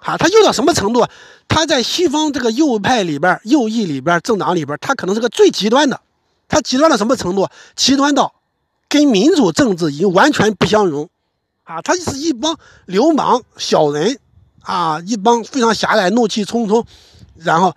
[0.00, 1.06] 啊，他右到什么程度？
[1.48, 6.00] 他在西方这个右派里边、右翼里边、政党里边，他可能是个最极端的。
[6.46, 7.48] 他极端到什么程度？
[7.74, 8.34] 极端到
[8.88, 11.08] 跟民主政治已经完全不相容。
[11.64, 14.18] 啊，他是一帮流氓小人，
[14.62, 16.84] 啊，一帮非常狭隘、怒气冲冲，
[17.36, 17.74] 然后，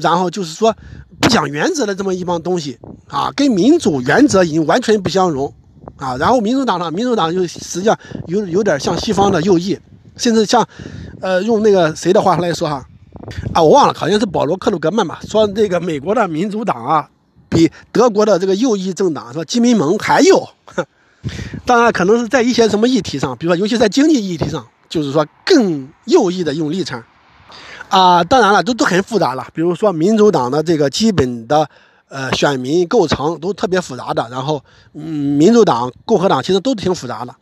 [0.00, 0.74] 然后就是说
[1.20, 2.78] 不讲原则的这么一帮东西。
[3.08, 5.52] 啊，跟民主原则已经完全不相容。
[5.96, 9.78] 啊，然后民主党呢，民主党就实际上有有点像西方的右翼。
[10.16, 10.66] 甚至像，
[11.20, 12.82] 呃，用那个谁的话来说哈，
[13.52, 17.10] 啊，我忘了，好像是保罗·克鲁格曼吧，说这个美国的民主党啊，
[17.50, 20.48] 比德国的这个右翼政党说基民盟还右。
[21.66, 27.04] 当然，可能是在一些什么议题上，比如说，尤其在经济议题上，就是说更右翼的一种立场。
[27.88, 29.46] 啊，当然了，都都很复杂了。
[29.54, 31.68] 比如说，民主党的这个基本的
[32.08, 34.62] 呃选民构成都特别复杂的，然后，
[34.94, 37.34] 嗯，民主党、共和党其实都挺复杂的。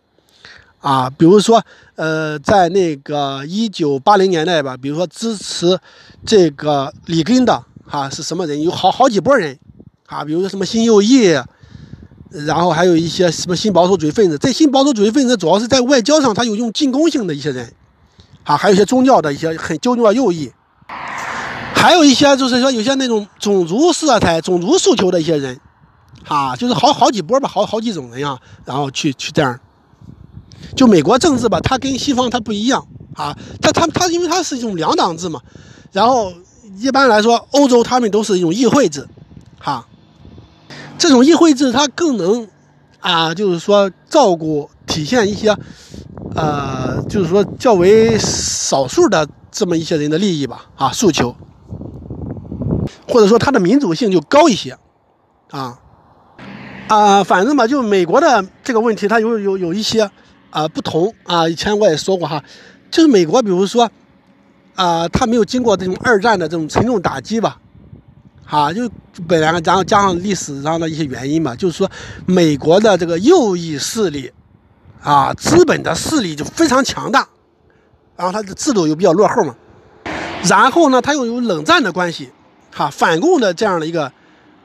[0.81, 1.65] 啊，比如说，
[1.97, 5.79] 呃，在那个一九八零年代吧，比如说支持
[6.27, 8.61] 这个里根的哈是什么人？
[8.61, 9.59] 有好好几波人，
[10.07, 11.41] 啊，比如说什么新右翼，
[12.31, 14.37] 然后还有一些什么新保守主义分子。
[14.37, 17.73] 这新保守主义分子主要是在外交上，他有用进攻性的一些人，
[18.45, 20.53] 啊，还有一些宗教的一些很纠正的右翼，
[21.75, 25.59] 还有一些就是说有些那种种族色彩、种族诉求的一些人，
[26.29, 29.59] 啊，就是好好几波吧，好好几种人啊，然后去去这样。
[30.77, 35.41] 就美国政治吧，它跟西方它不一样啊，它它它，因为它是一种两党制嘛，
[35.93, 36.33] 然后
[36.79, 39.07] 一般来说，欧洲他们都是一种议会制，
[39.61, 39.87] 哈，
[40.99, 42.49] 这种议会制它更能
[43.01, 45.57] 啊，就是说照顾体现一些，
[46.35, 51.35] 呃，就是说较为少数的这么一些人的利益吧，啊，诉求，
[53.09, 54.77] 或者说它的民主性就高一些，
[55.51, 55.79] 啊。
[56.87, 60.11] 啊，反正吧，就美国的这个问题，它有有有一些
[60.51, 61.49] 啊不同啊。
[61.49, 62.45] 以前我也说过哈，
[62.91, 63.91] 就是美国，比如说
[64.75, 67.57] 啊，它没有经过这种二战的这种沉重打击吧，
[68.45, 68.87] 啊，就
[69.27, 71.91] 本来然后加上历史上的一些原因嘛，就是说
[72.27, 74.31] 美国的这个右翼势力
[75.05, 77.29] 啊，资本的势力就非常强大，
[78.17, 79.55] 然后它的制度又比较落后嘛，
[80.49, 82.33] 然后呢，它又有冷战的关系，
[82.75, 84.11] 哈，反共的这样的一个。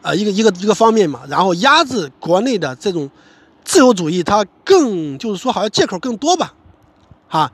[0.02, 3.12] 啊，一个一个一个方面嘛，然后压制国内的这种
[3.66, 6.54] 自由主义，它更就是说好像借口更多吧，
[7.28, 7.52] 哈，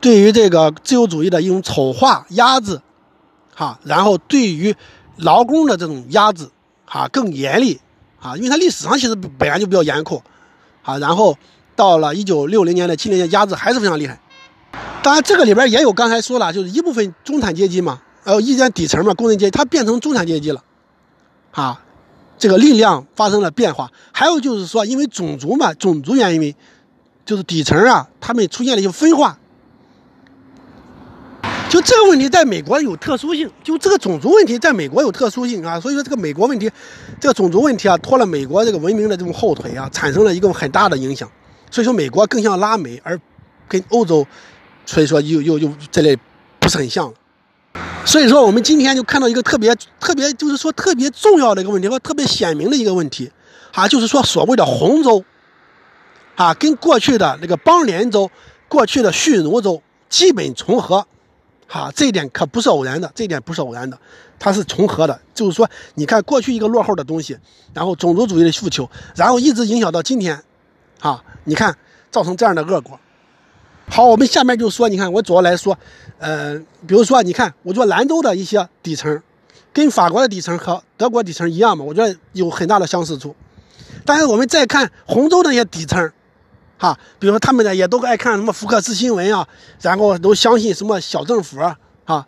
[0.00, 2.80] 对于这个自由主义的一种丑化压制，
[3.54, 4.74] 哈，然后对于
[5.16, 6.48] 劳工的这种压制，
[6.86, 7.78] 哈，更严厉，
[8.22, 10.22] 啊，因为它历史上其实本来就比较严酷，
[10.82, 11.36] 啊，然后
[11.78, 14.18] 到了一九六零年的七零年，压制还是非常厉害。
[15.00, 20.60] 当然，这个里边也有刚才说了，就是一部分中产阶级嘛，呃，一些底层嘛，工人阶级，它变成中产阶级了。
[21.52, 21.80] 啊，
[22.36, 23.92] 这个力量发生了变化。
[24.10, 26.52] 还有就是说，因为种族嘛，种族原因，
[27.24, 29.38] 就是底层啊，他们出现了一些分化。
[31.70, 33.48] 就这个问题，在美国有特殊性。
[33.62, 35.78] 就这个种族问题，在美国有特殊性啊。
[35.78, 36.68] 所以说，这个美国问题，
[37.20, 41.30] 这个种族问题啊，拖了美国这个文明的这种后腿啊，产生了一个很大的影响。
[41.70, 43.18] 所以说，美国更像拉美，而
[43.68, 44.26] 跟欧洲，
[44.86, 46.16] 所以说又又又这类
[46.58, 47.14] 不是很像了。
[48.04, 53.30] 所以说，我们今天就看到一个特别特别，就是说特别重要的一个问题和特别鲜明的一个问题，
[53.72, 55.22] 啊，就是说所谓的红州，
[56.34, 58.30] 啊，跟过去的那个邦联州、
[58.66, 61.06] 过去的蓄奴州基本重合，
[61.66, 63.98] 哈，这一点可不是偶然的，这一点不是偶然的，
[64.38, 65.20] 它是重合的。
[65.34, 67.36] 就是说，你看过去一个落后的东西，
[67.74, 70.42] 然后种族主义的诉求，然后一直影响到今天，
[71.00, 71.76] 啊，你看
[72.10, 72.98] 造成这样的恶果。
[73.90, 75.78] 好，我们下面就说，你看我主要来说，
[76.18, 79.22] 呃，比如说，你看，我说兰州的一些底层，
[79.72, 83.34] 跟法国的底层和德国底层一样嘛，我觉得有很大的相似处。
[84.04, 86.12] 但是我们再看洪州那些底层，
[86.76, 89.48] 哈，比如说他们呢也都爱看什么福克斯新闻啊，
[89.80, 92.26] 然后都相信什么小政府啊，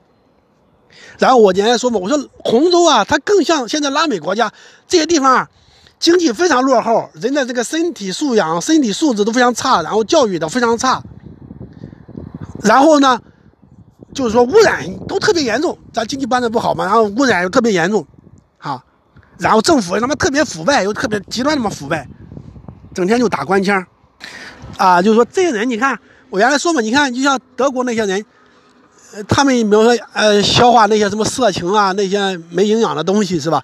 [1.18, 4.50] 然后我今天说嘛，我说洪州啊，它更像现在拉美国家
[4.88, 5.50] 这些地方，啊
[6.00, 11.02] 经济非常落后，人的这个身体素养、身体素质都非常差，然后教育的非常差。
[12.62, 13.20] 然后呢，
[14.14, 18.06] 就是说污染都特别严重，咱经济办的不好嘛，然后污染又特别严重，
[18.56, 18.82] 哈，
[19.38, 22.08] 然后政府他妈特别腐败，又特别极端那么腐败，
[22.94, 23.86] 整天就打官腔，
[24.78, 25.98] 啊，就是说这些人，你看
[26.30, 28.24] 我原来说嘛，你看就像德国那些人，
[29.12, 33.62] 呃，他们比如说呃消化那些什么色情啊那些没营养的东西是吧？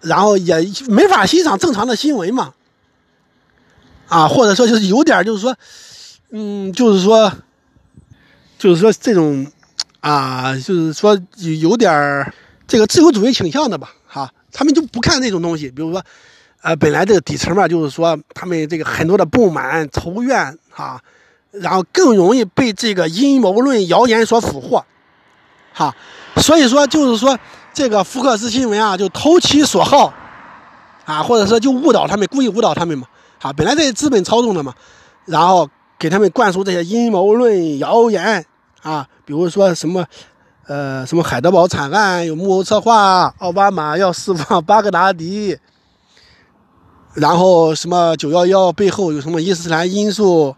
[0.00, 0.56] 然后也
[0.88, 2.54] 没法欣赏正常的新闻嘛，
[4.08, 5.56] 啊，或者说就是有点就是说，
[6.30, 7.32] 嗯，就是说。
[8.58, 9.50] 就是说这种，
[10.00, 11.18] 啊，就是说
[11.62, 12.30] 有点
[12.68, 15.70] 这个自由主义倾向的吧，哈，他们就不看这种东西。
[15.70, 16.04] 比如说，
[16.60, 21.02] 呃，本来这个底层嘛，就是说他们这个很多的不满、仇怨，哈，
[21.52, 24.84] 然后更容易被这个阴谋论、谣言所俘获，
[25.72, 25.96] 哈，
[26.36, 27.38] 所以说就是说
[27.72, 30.12] 这个福克斯新闻啊，就投其所好，
[31.04, 33.06] 啊，或者说就误导他们，故意误导他们嘛，
[33.42, 34.74] 啊，本来这些资本操纵的嘛，
[35.24, 38.44] 然后给他们灌输这些阴谋论、谣言。
[38.82, 40.06] 啊，比如说什么，
[40.66, 45.58] 呃，什么海德堡惨案有幕后策划，奥巴马要释放巴格达迪，
[47.12, 50.56] 然后什么九幺幺背后有什么伊斯兰因素，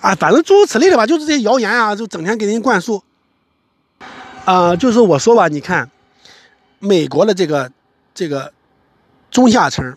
[0.00, 3.02] 啊，反正诸如此类的吧，就是这些谣言啊，就整天给人灌输。
[4.46, 5.90] 啊，就是我说吧，你看，
[6.84, 7.72] 美国的这个
[8.14, 8.52] 这个
[9.30, 9.96] 中下层，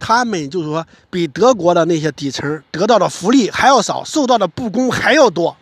[0.00, 5.54] 他们就是说比德国的那些底层得到的福利还要少，受到的不公还要多。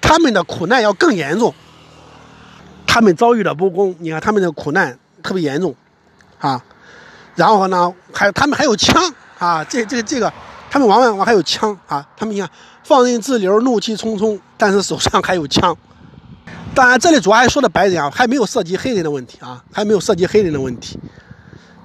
[0.00, 1.54] 他们的苦难要更严重，
[2.88, 5.76] 他们遭遇的不公，你看他们的苦难特别严重，
[6.40, 6.60] 啊，
[7.36, 9.00] 然后呢，还他们还有枪
[9.38, 10.30] 啊，这这这个，
[10.68, 12.50] 他们往往还有枪啊，他们你看
[12.82, 15.76] 放任自流，怒气冲冲，但是手上还有枪。
[16.74, 20.98] 当然，这里主要还说的白人啊，还没有涉及黑人的问题啊，还没有涉及黑人的问题，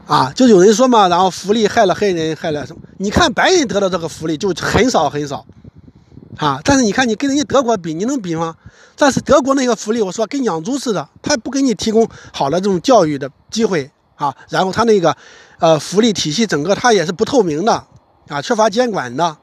[0.06, 2.82] 啊，就有人说嘛，然后福利害了黑人，害了什么？
[2.98, 5.46] 你看白人得到这个福利就很少很少。
[6.38, 6.60] 啊！
[6.64, 8.56] 但是你看，你跟人家德国比，你能比吗？
[8.96, 14.32] 但是德国那个福利，我说跟养猪似的，他不给你提供好的这种教育的机会啊。
[14.50, 15.18] 然后他那个，
[15.58, 17.84] 呃，福利体系整个他也是不透明的
[18.28, 19.36] 啊，缺乏监管的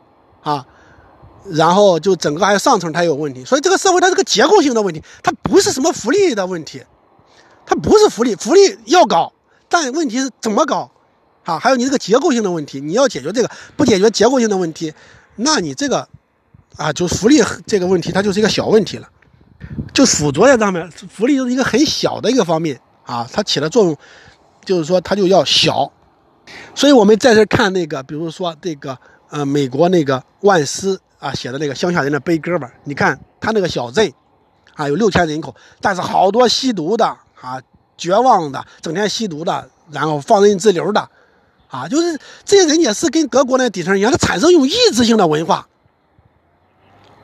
[0.43, 0.65] 啊。
[1.51, 6.83] 然后就整个还有上层他有问题，所以这个社会它是个结构性的问题，它不是什么福利的问题，
[7.67, 9.33] 它不是福利，福利要搞，
[9.69, 10.91] 但问题是怎么搞
[11.45, 11.59] 啊？
[11.59, 14.93] 还有你这个结构性的问题，你要解决这个，不解决结构性的问题，
[15.37, 16.09] 那你这个。
[16.77, 19.09] 啊，就福利这个问题，它就是一个小问题了，
[19.93, 23.97] 就附着在上面，福利就是一个很小的一个方面啊，它起的作用，
[24.65, 25.93] 就是说它就要小，
[26.75, 28.99] 所以我们在这看那个，比如说这个
[29.31, 34.13] 呃美国那个万斯啊写的那个乡下人的悲歌吧，你看他那个小镇
[34.75, 37.07] 啊有六千人口，但是好多吸毒的
[37.41, 37.59] 啊
[37.97, 41.09] 绝望的，整天吸毒的，然后放任自流的。
[41.69, 45.67] 啊，就是这些人也是跟德国那底层一样，他产生一种抑制性的文化。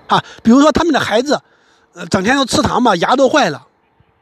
[0.08, 1.40] 啊，比如说他们的孩子，
[1.92, 3.64] 呃，整天要吃糖嘛，牙都坏了。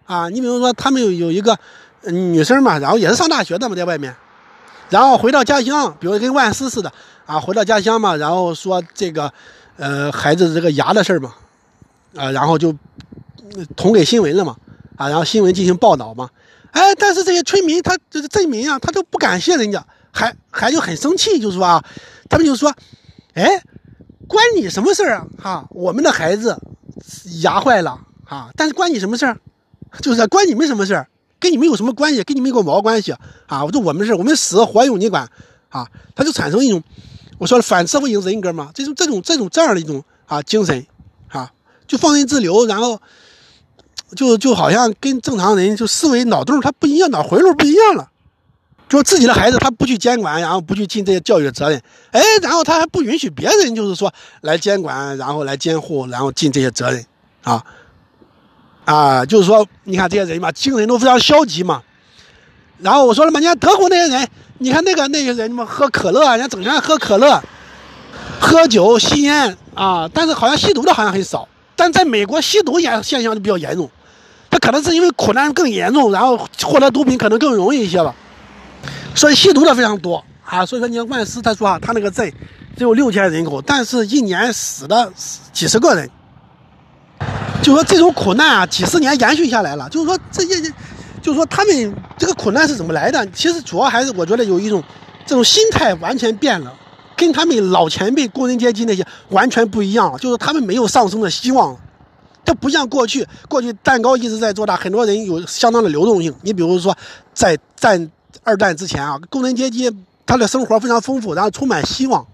[0.05, 1.57] 啊，你比如说他们有有一个
[2.03, 4.14] 女生嘛，然后也是上大学的嘛，在外面，
[4.91, 6.93] 然后回到家乡，比如跟万斯似的
[7.24, 9.33] 啊，回到家乡嘛，然后说这个，
[9.79, 11.35] 呃，孩子这个牙的事嘛，
[12.14, 12.74] 啊，然后就
[13.74, 14.57] 捅给新闻了嘛，
[14.97, 16.29] 啊，然后新闻进行报道嘛，
[16.72, 19.83] 哎，但是这些村民他这个镇民啊，他都不感谢人家。
[20.11, 21.85] 还还就很生气，就说啊，
[22.29, 22.74] 他们就说，
[23.35, 23.62] 哎，
[24.26, 25.26] 关你什么事儿啊？
[25.41, 26.59] 哈，我们的孩子
[27.43, 29.39] 牙坏了啊，但是关你什么事儿？
[30.01, 31.09] 就是关你们什么事儿？
[31.39, 32.24] 跟你们有什么关系？
[32.24, 33.12] 跟你们有个毛关系
[33.47, 33.64] 啊？
[33.64, 35.29] 我说我们是我们死活用你管
[35.68, 35.87] 啊？
[36.16, 36.83] 他就产生一种，
[37.39, 40.86] 我说了反社会型人格嘛，这种这种这种这样的一种啊精神
[41.28, 41.51] 啊，
[41.86, 43.01] 就放任自流，然后
[44.16, 48.11] 就就好像跟正常人就思维脑洞他不一样，脑回路不一样了。
[48.89, 51.78] 就自己的孩子，他不去监管，然后不去尽这些教育责任，
[52.11, 54.11] 哎，然后他还不允许别人，就是说
[54.41, 57.05] 来监管，然后来监护，然后尽这些责任，
[57.43, 57.62] 啊，
[58.86, 61.82] 啊，就是说，你看这些人嘛，精神都非常消极嘛。
[62.78, 64.28] 然后我说了嘛，你看德国那些人，
[64.59, 67.41] 你看那个那些人嘛，喝可乐，人家整天喝可乐，
[68.41, 71.49] 喝酒吸烟啊，但是好像吸毒的好像很少。
[71.77, 73.89] 但在美国吸毒也现象就比较严重，
[74.51, 78.15] 他可能是因为苦难更严重，然后获得毒品可能更容易一些吧。
[79.15, 82.33] 所以吸毒的非常多啊，所以说你看万斯他说啊，他那个镇
[82.77, 85.13] 只有六千人口，但是一年死的
[85.53, 86.11] 几十个人，
[87.63, 89.89] 就说这种苦难啊，几十年延续下来了。
[89.89, 90.73] 就是说这些，
[91.23, 93.27] 就是说他们这个苦难是怎么来的？
[93.31, 94.83] 其实主要还是我觉得有一种
[95.27, 96.73] 这种心态完全变了，
[97.16, 100.19] 跟他们老前辈工人阶级那些完全不一样了。
[100.19, 101.77] 就是他们没有上升的希望，
[102.45, 106.35] 这不像过去，过去蛋糕一直在做大，很多人有相当的流动性。
[106.43, 106.97] 你比如说
[107.35, 108.11] 在战。
[108.45, 109.91] 二战之前啊，工人阶级
[110.25, 112.27] 他的生活非常丰富，然后充满希望。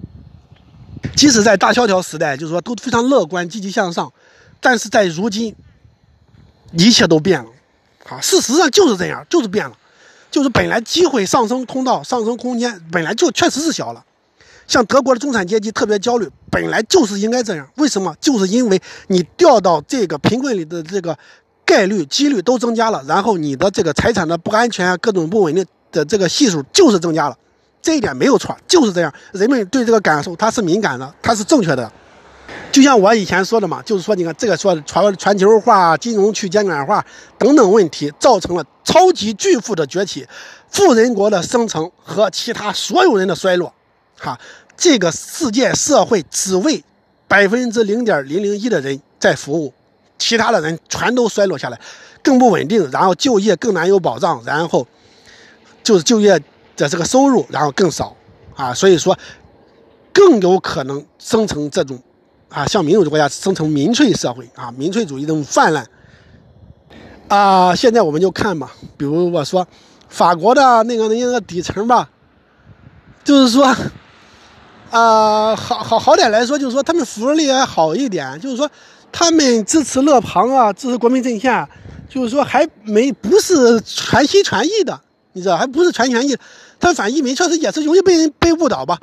[1.17, 4.13] 即使在大萧条时代，就是说都非常乐观、积极向上。
[4.61, 5.55] 但是在如今，
[6.73, 7.51] 一切都变了，
[8.09, 9.77] 啊，事实上就是这样，就是变了，
[10.31, 14.05] 就是本来机会上升通道、上升空间本来就确实是小了。
[14.67, 17.69] 像德国的中产阶级特别焦虑，本来就是应该这样。
[17.77, 18.15] 为什么？
[18.21, 21.19] 就是因为你掉到这个贫困里的这个
[21.65, 25.65] 概率、几率都增加了，然后你的这个财产的不安全啊，各种不稳定。
[25.95, 27.39] 的这个系数就是增加了，
[27.81, 29.15] 这一点没有错，就是这样。
[29.31, 31.89] 人们对这个感受，它是敏感的，它是正确的。
[32.71, 37.05] 就像我以前说的嘛，就是说，你看这个说全全球化、金融去监管化
[37.39, 40.27] 等等问题，造成了超级巨富的崛起，
[40.71, 43.73] 富人国的生成和其他所有人的衰落。
[44.19, 44.39] 哈，
[44.77, 46.83] 这个世界社会只为
[47.29, 49.73] 百分之零点零零一的人在服务，
[50.19, 51.81] 其他的人全都衰落下来，
[52.23, 54.87] 更不稳定，然后就业更难有保障，然后。
[55.83, 56.41] 就是就业
[56.79, 58.17] 的这个收入，然后更少，
[58.57, 59.15] 啊，所以说
[60.15, 62.03] 更有可能生成这种，
[62.55, 65.85] 啊，像民主国家生成民粹社会啊，民粹主义这种泛滥，
[67.27, 69.67] 啊，现在我们就看吧，比如我说
[70.09, 72.09] 法国的那个那个底层吧，
[73.25, 73.65] 就是说，
[74.91, 78.71] 啊，好好好点来说，就是说他们福利还好一点，就是说
[79.11, 81.69] 他们支持勒庞啊，支持国民阵线，
[82.09, 85.01] 就是说还没不是全心全意的。
[85.33, 86.37] 你知道还不是全全意，
[86.79, 89.01] 他反移民确实也是容易被人被误导吧，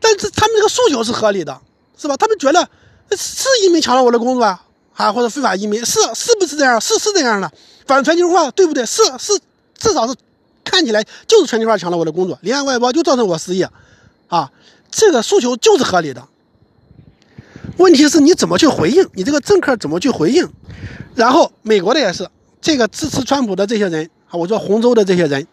[0.00, 1.60] 但是他们这个诉求是合理的，
[1.96, 2.16] 是吧？
[2.16, 2.68] 他们觉得
[3.16, 4.62] 是移民抢了我的工作啊，
[4.94, 6.80] 啊或者非法移民是是不是这样？
[6.80, 7.52] 是是这样的，
[7.86, 8.84] 反全球化对不对？
[8.86, 9.38] 是是，
[9.78, 10.14] 至少是
[10.64, 13.68] 看起来就是全球化抢了我的工作，离岸外包就造成我失业，
[14.28, 14.50] 啊，
[14.90, 16.26] 这个诉求就是合理的。
[17.78, 19.08] 问题是你怎么去回应？
[19.14, 20.48] 你这个政客怎么去回应？
[21.14, 22.28] 然后美国的也是，
[22.60, 24.32] 这个支持川普的这些人啊。
[24.32, 25.46] 我说洪州的这些人，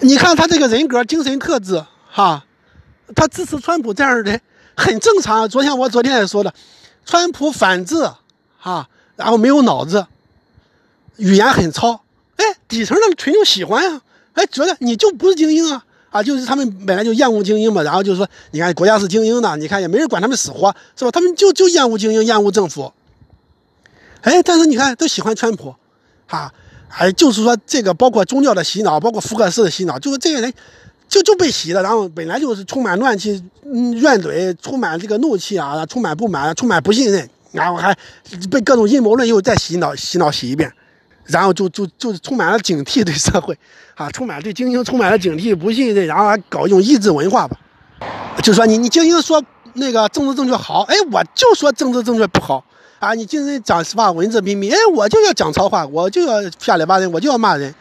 [0.00, 2.44] 你看他这个人格、精神特质，哈，
[3.14, 4.40] 他支持川普这样的人
[4.80, 5.48] 很正常。
[5.48, 6.54] 昨天我昨天也说了，
[7.04, 8.10] 川普反智，
[8.58, 10.06] 哈，然后没有脑子，
[11.16, 12.00] 语言很糙，
[12.36, 14.00] 哎，底层的群众喜欢呀，
[14.32, 21.10] 哎，觉得你就不是精英啊，啊，就是他们本来就厌恶精英嘛，然后就是说，你看国家是精英的，你看也没人管他们死活，是吧？
[21.10, 22.92] 他们就就厌恶精英，厌恶政府，
[24.22, 25.74] 哎，但是你看都喜欢川普，
[26.26, 26.52] 哈。
[26.92, 30.52] 哎，就是说这个包括宗教的洗脑，包括福克斯的洗脑，就是这些人
[31.10, 37.92] 就就被洗了，然后本来就是充满乱气、怨怼，充满这个怒气啊，充满不满，充满不信任，然后还
[38.48, 40.72] 被各种阴谋论又再洗脑、洗脑洗一遍，
[41.24, 43.58] 然后就就就充满了警惕对社会，
[43.96, 47.58] 啊，充满对精英充满了警惕，不信任，然后还搞一种抑制文化吧，
[48.40, 49.42] 就说你你精英说
[49.74, 52.64] 那个政治正确好，哎，我就说政治正确不好，
[53.00, 57.74] 啊，你精英讲实话，文质彬彬，哎，我就要讲糙话，我就要下里巴人，我就要骂人，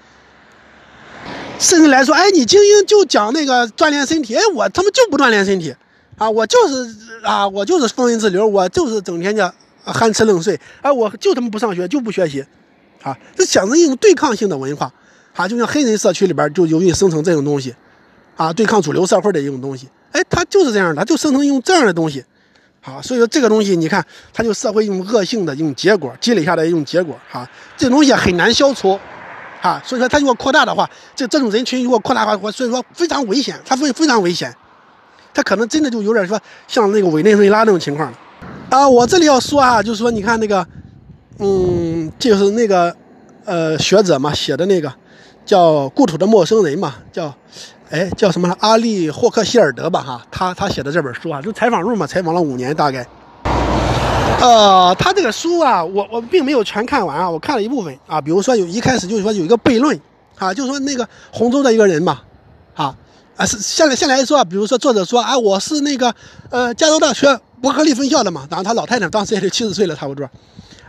[1.59, 5.75] 甚至来说，哎，你精英就讲那个锻炼身体，哎，我他妈就不锻炼身体，
[6.17, 9.53] 啊，我就是啊，我就是风云之流，我就是整天的
[9.85, 12.43] 酣吃冷睡，哎，我就他妈不上学，就不学习。
[13.01, 14.91] 啊，这想着一种对抗性的文化，
[15.33, 17.73] 啊，就像黑人社区里边就容易生成这种东西，
[18.35, 22.25] 啊，对抗主流社会的一种东西，哎，他就是这样的，就生成一种这样的东西，
[22.81, 28.99] 啊，所以说这个东西，你看，它就社会一种恶性的一种结果，积累下来一种结果，哈，这东西很难消除，
[29.61, 34.55] 啊，所以说它如果扩大的话，这这种人群如果扩大的话，所以说非常危险，它会非常危险，
[35.33, 38.13] 它可能真的就有点说像那个委内瑞拉那种情况，
[38.69, 40.65] 啊，我这里要说啊，就是说你看那个。
[41.41, 42.93] 嗯，就是那个，
[43.45, 44.93] 呃，学者嘛写的那个，
[45.45, 47.33] 叫《故土的陌生人》嘛，叫，
[47.89, 48.53] 哎，叫什么？
[48.59, 53.07] 阿利霍克希尔德吧，哈，他他写的这本书啊，就采访录嘛，采访了五年大概。
[54.41, 59.99] 呃，他这个书啊，我我并没有全看完啊，我看了一部分啊，比如说有一开始就是说有一个悖论
[60.37, 62.21] 啊，就是说那个洪州的一个人嘛，
[62.73, 62.95] 啊
[63.35, 66.15] 啊是现在现在来说，比如说作者说啊，我是那个
[66.49, 70.29] 呃加州大学伯克利分校的嘛，然后他老太太当时也就七十岁了，差不多。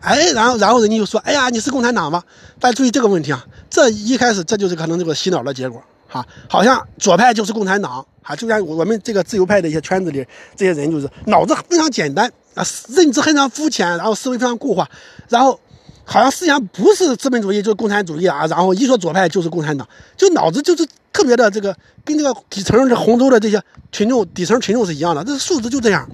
[0.00, 2.22] 哎，然后，然后人家就说：“哎呀，你是共产党吗？”
[2.58, 10.24] 大家注意这个问题啊，这一开始这就是可能这个洗脑的结果，哈，好像左派就是共产党，哈，就像我们这个自由派的一些圈子里
[10.56, 14.88] 这些人，就是脑子非常简单啊，认知非常肤浅，然后思维非常固化，
[15.28, 15.58] 然后
[16.04, 26.08] 好像思想不是资本主义就是共产主义啊，然后一说左派就是共产党，就脑子就是特别的这个跟这个底层的洪州的这些群众底层群众是一样的，这素质就这样，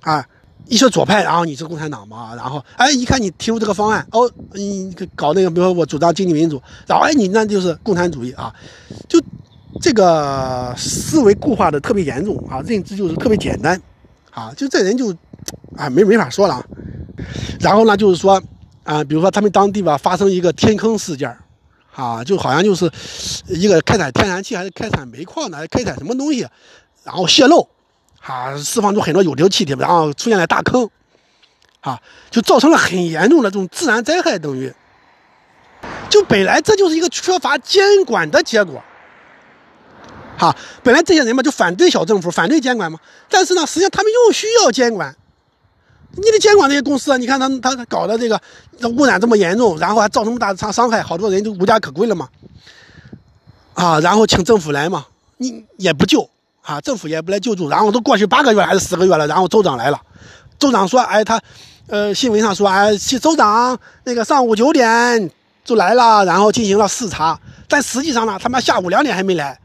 [0.00, 0.26] 啊。
[0.66, 2.34] 一说左派，然后你是共产党嘛？
[2.34, 8.50] 然后，哎，一看你提出这个方案，哦，你搞那个，比如说我主张经济民主，然后哎，你那就是共产主义啊，
[9.06, 9.22] 就
[9.82, 13.78] 这个思维固化的特别严重啊，认知就是特别简单
[14.30, 15.14] 啊，就这人就
[15.76, 16.64] 啊没没法说了。
[17.60, 18.42] 然后呢，就是说
[18.82, 21.36] 啊，比如说他们当地吧发生一个天坑事件
[21.94, 22.90] 啊，就好像就是
[23.46, 26.46] 一个开采天然气还是开采煤矿的，开采什么东西，
[27.02, 27.68] 然后泄漏。
[28.26, 30.88] 啊，释放出很多有毒气体，然后出现了大坑，
[31.82, 34.72] 啊，就造成了很严重的这种自然灾害，等于，
[36.08, 38.82] 就本来这就是一个缺乏监管的结果，
[40.38, 45.14] 哈，本来这些人嘛就反对小政府，反对监管嘛，但是呢，实际上他们又需要监管，
[46.16, 48.40] 你得监管这些公司啊，你看他他搞的这个
[48.90, 52.28] 污染这么严重，然后还造成么大的伤伤害，好多人都无家可归了嘛，
[53.74, 55.06] 啊，然后请政府来嘛，
[55.38, 56.28] 你也不救。
[56.66, 60.00] 啊，政府也不来救助，然后都过去八个月还是十个月了，然后州长来了，
[60.58, 61.38] 州长说，哎，他，
[61.88, 65.30] 呃，新闻上说，哎，州长那个上午九点
[65.62, 67.38] 就来了，然后进行了视察，
[67.68, 69.60] 但实际上呢，他妈下午两点还没来，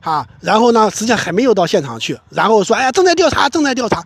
[0.00, 4.04] 啊，然后呢，实际上还没有到现场去，然后说，哎呀，正在调查，正在调查，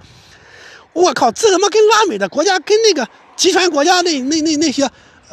[0.99, 4.88] 我靠，这他妈跟拉美的国家跟那个集权国家那那那那些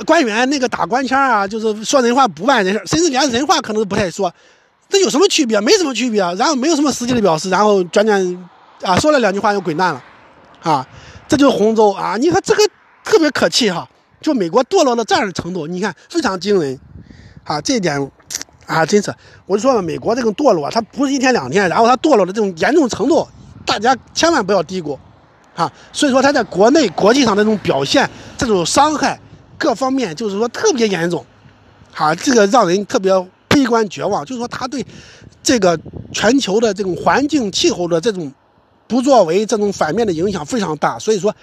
[0.06, 4.34] 官员那个打官腔啊，就是说人话不办人事，甚至连人话可能都不太说。
[4.88, 5.60] 这有什么区别？
[5.60, 6.34] 没什么区别啊。
[6.36, 8.48] 然后没有什么实际的表示，然后转转
[8.84, 10.04] 啊说了两句话又滚蛋了，
[10.62, 10.88] 啊，
[11.28, 12.16] 这就是洪州啊。
[12.18, 12.64] 你看这个
[13.04, 13.90] 特别可气哈，
[14.22, 16.80] 就美国堕落到这样的程度，你看非常惊人，
[17.44, 18.00] 啊，这一点
[18.68, 19.14] 啊真是，
[19.48, 23.28] 我就说了，美国这种堕落，它不是一天两天，然后它堕落的这种严重程度，
[23.66, 25.00] 大家千万不要低估，
[25.56, 29.20] 啊，所以说他在国内国际上的这种表现，这种伤害
[29.58, 31.26] 各方面就是说特别严重，
[31.96, 33.12] 啊，这个让人特别。
[33.48, 34.86] 悲观绝望，就是说他对
[35.42, 35.80] 这个
[36.12, 38.30] 全球的这种环境气候的这种
[38.86, 41.34] 不作为，这种反面的影响非常大，所以说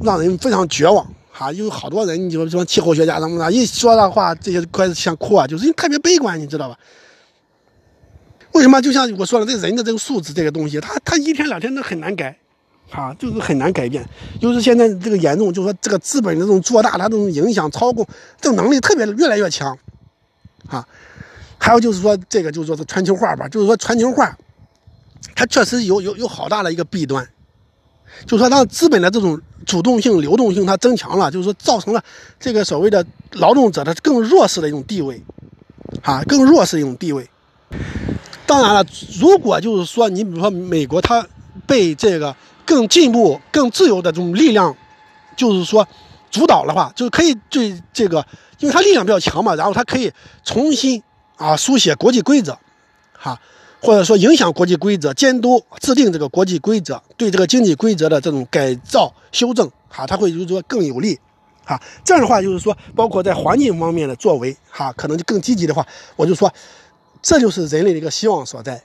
[0.00, 1.50] 让人非常绝望哈。
[1.50, 6.78] 有好多人，你就说气候学家什么的，一说的话，这些快想哭啊，就是特别悲观，你知道吧？
[8.52, 8.80] 为什么？
[8.80, 12.38] 就像我说的，这人的这个素质，这个东西，他他一天两天都很难改，
[12.90, 14.04] 啊，就是很难改变。
[14.40, 18.06] 就是现在这个严重，就是说这个资本的这种做大，它这种影响操控，
[18.40, 19.76] 这种能力特别越来越强，
[20.68, 20.86] 啊。
[21.56, 24.36] 还有就是说，这个就是说是全球化吧，就是说全球化，
[25.34, 27.26] 它确实有有有好大的一个弊端，
[28.26, 32.04] 就是说让资本的这种主动性、流动性它增强了，就是说造成了
[32.38, 35.22] 这个所谓的劳动者的更弱势的一种地位，
[36.02, 37.26] 啊，更弱势一种地位。
[38.46, 38.84] 当然了，
[39.18, 41.26] 如果就是说你比如说美国它
[41.66, 42.36] 被这个
[42.66, 44.76] 更进步、更自由的这种力量，
[45.36, 45.86] 就是说
[46.30, 48.26] 主导的话，就可以对这个，
[48.58, 50.12] 因为它力量比较强嘛，然后它可以
[50.44, 51.02] 重新。
[51.36, 52.56] 啊，书写国际规则，
[53.12, 53.40] 哈，
[53.82, 61.18] 或者说影响国际规则、监督制定这个国际规则，对这个经济规则的这种改造修正，哈，它会就是说更有利，
[61.64, 65.84] 啊，这样的话就是说，包括在环境方面的作为，哈，可能就更积极的话，
[66.14, 66.48] 我就说，
[67.20, 68.80] 这就是人类的一个希望所在。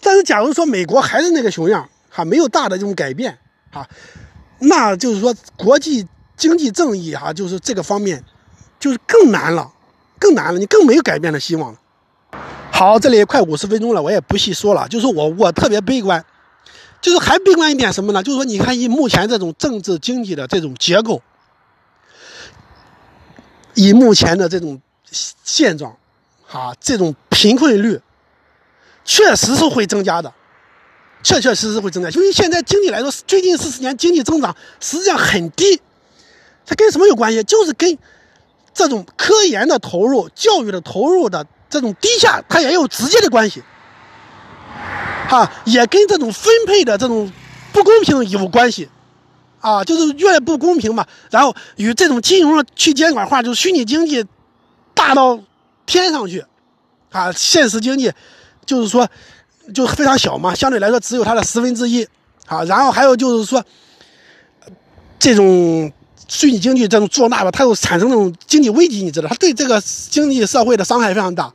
[0.00, 3.38] 但是，假如说美国还是那个熊样，哈，没有大的这种改变，
[3.70, 3.88] 哈，
[4.58, 6.06] 那就是说国际
[6.36, 8.24] 经济正义，哈，就是这个方面，
[8.78, 9.72] 就是更难了，
[10.18, 11.78] 更难了，你更没有改变的希望了。
[12.70, 16.24] 好，这里也快五十分钟了，我也不细说了，就是我我特别悲观，
[17.00, 18.22] 就是还悲观一点什么呢？
[18.22, 21.22] 就是说，你看以目前这种政治经济的这种结构。
[23.74, 25.96] 以目前的这种现状，
[26.44, 28.00] 哈，这种贫困率
[29.04, 30.34] 确实是会增加的，
[31.28, 32.08] 确确实实会增加。
[32.08, 35.78] 因为现在经济来说，最近四十年经济增长实际上很低，
[36.64, 37.42] 它跟什么有关系？
[37.44, 37.98] 就是跟
[38.72, 43.62] 这种科研的投入、教育的投入的这种低下，它也有直接的关系，
[45.28, 47.30] 哈，也跟这种分配的这种
[47.74, 48.88] 不公平有关系。
[49.60, 54.24] 啊，就是越不公平嘛，然后与这种金融的去监管化，就是虚拟经济
[54.94, 55.40] 大到
[55.84, 56.46] 天上去，
[57.10, 58.12] 啊，现实经济
[58.64, 59.10] 就是说
[59.74, 62.06] 就非常小嘛，相对来说只有它的十分之一，
[62.46, 63.64] 啊，然后还有就是说
[65.18, 65.92] 这种
[66.28, 71.52] 虚拟经济这种做大吧，它又产生这种经济危机，你知道，它对这个经济社会的伤害非常大，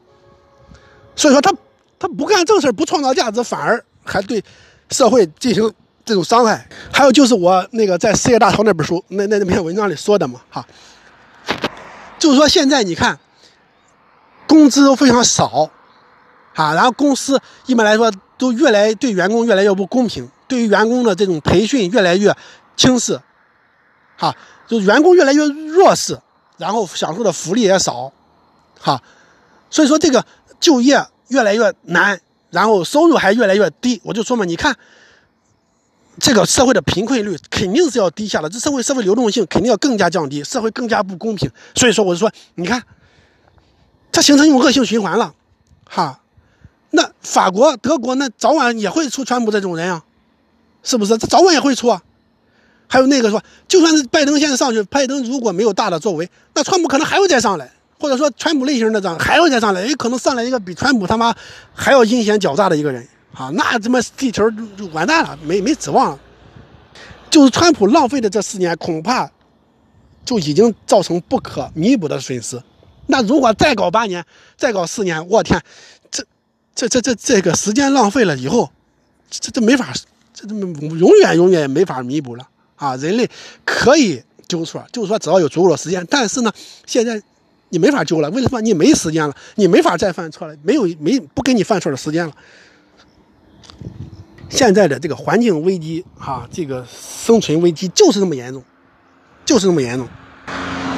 [1.16, 1.54] 所以说他
[2.00, 4.44] 他不干正事不创造价值，反而还对
[4.90, 5.74] 社会进行。
[6.06, 10.68] 这种伤害，还有就是我那个在《世界大潮》那本书那那那篇文章里说的嘛，哈，
[12.20, 13.18] 就是说现在你看，
[14.46, 15.72] 工资都非常少，
[16.56, 22.36] 啊，然后公司一般来说都越来对员工越来越不公平，对于员工的这种培训越来越
[22.76, 23.20] 轻视，
[24.18, 24.36] 哈，
[24.68, 26.20] 就员工越来越弱势，
[26.58, 28.12] 然后享受的福利也少，
[28.80, 29.02] 哈，
[29.70, 30.26] 所以说这个
[30.60, 34.76] 就业越来越难，然后收入还越来越低，我就说嘛，你看。
[36.20, 41.50] 这个社会的贫困率肯定是要低下的，这社会社会流动性肯定要更加降低，社会更加不公平。
[41.74, 42.84] 所以说，我就说，你看，
[44.12, 45.34] 它形成一种恶性循环了，
[45.86, 46.20] 哈。
[46.96, 50.04] 那法国、德国那早晚也会出川普这种人啊，
[50.84, 51.18] 是不是？
[51.18, 52.02] 这早晚也会出啊。
[52.88, 61.34] 还有那个说，就算是拜登现在上去，拜登如果没有大的作为，那川普可能还会再上来，或者说川普类型的这样还会再上来，也可能上来一个比川普他妈
[61.74, 63.08] 还要阴险狡诈的一个人。
[63.34, 66.20] 啊，那他妈地球就完蛋了，没没指望了。
[67.32, 69.28] 就是川普浪费的这四年，恐怕
[70.24, 72.62] 就已经造成不可弥补的损失。
[73.08, 74.24] 那如果再搞八年，
[74.56, 75.60] 再搞四年，我天，
[76.12, 76.24] 这
[76.76, 78.72] 这这这这个时间浪费了以后，
[79.30, 79.94] 这这没法，
[80.34, 82.96] 这这永远永远也没法弥补了啊！
[82.96, 83.30] 人类
[83.64, 86.52] 可以纠错，就是说只要有足够的时间，但是呢，
[86.86, 87.22] 现在
[87.70, 88.60] 你没法纠了，为什么？
[88.62, 92.34] 你没时间了，你没法再犯错了，没有没不给你犯错的时间了。
[94.50, 98.64] 现在的这个环境危机，哈，这个生存危机就是那么严重，
[99.46, 100.08] 就是那么严重，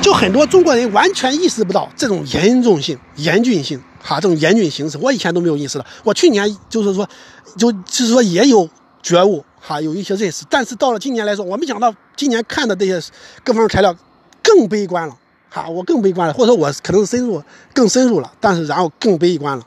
[0.05, 5.85] 就很多中国人完全意识不到这种严重性、严峻性，哈，这种严峻形势，我以前都没有意识到。
[6.03, 7.09] 我去年就是说，
[7.57, 8.69] 就就是说也有
[9.01, 13.01] 觉悟，哈，有一些认识，但是到了今年来说，我没想到今年看的这些
[13.43, 13.95] 各方面材料
[14.43, 15.17] 更悲观了，
[15.49, 17.41] 哈，我更悲观了，或者说我可能是深入
[17.73, 19.65] 更深入了，但是然后更悲观了，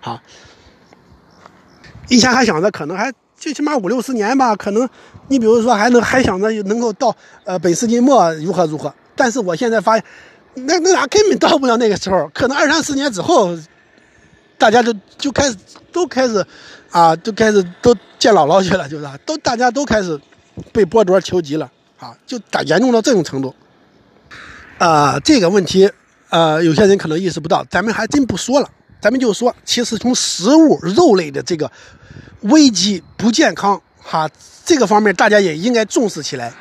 [0.00, 0.20] 哈，
[2.08, 3.12] 以前还想着可能还。
[3.38, 4.88] 最起码五六十年吧，可能
[5.28, 7.14] 你比如说还能还想着能够到
[7.44, 10.04] 呃本世纪末如何如何，但是我现在发现，
[10.54, 13.58] 那那俩根本到不了那个时候，可能二三十年之后，
[14.58, 15.56] 大家就就开始
[15.90, 16.44] 都开始
[16.90, 20.20] 啊，都开始都见姥姥去了，就是都大家都开始
[20.72, 23.54] 被剥夺求疾了啊，就打严重到这种程度。
[24.78, 25.90] 啊，这个问题
[26.28, 31.70] 呃，有些人可能意识不到，咱们还真不说了，咱们就说，其实从食物肉类的这个。
[32.42, 34.28] 危机不健康，哈，
[34.64, 36.52] 这个方面大家也应该重视起来。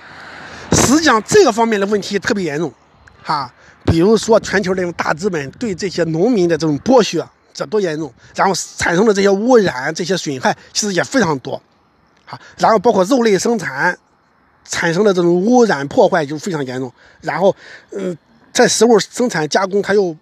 [0.76, 2.72] 实际上，这个方面的问题特别严重，
[3.24, 3.52] 哈，
[3.86, 8.14] 比如说全球这种大资本对这些农民的这种剥削，这多严重！
[8.36, 11.62] 然后产生的这些污染、这些损害，其实也非常多，
[12.26, 12.40] 哈。
[12.58, 13.98] 然后包括肉类生产
[14.66, 16.92] 产生的这种污染破坏就非常严重。
[17.22, 17.56] 然后，
[17.92, 18.18] 嗯，
[18.54, 20.16] 在食物生产加工，它又。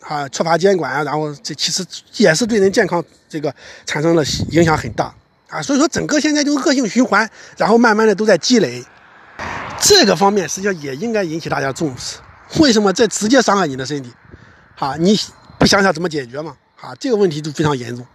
[0.00, 1.84] 啊，缺乏监管，然后这其实
[2.16, 3.54] 也是对人健康这个
[3.84, 5.14] 产生了影响很大
[5.50, 8.82] 啊，所以说整个现在就恶性循环，然后慢慢的都在积累，
[9.80, 12.18] 这个方面实际上也应该引起大家重视。
[12.60, 14.12] 为什么这直接伤害你的身体？
[14.76, 15.18] 哈，你
[15.58, 16.54] 不想想怎么解决吗？
[16.76, 18.06] 哈，这个问题就非常严重。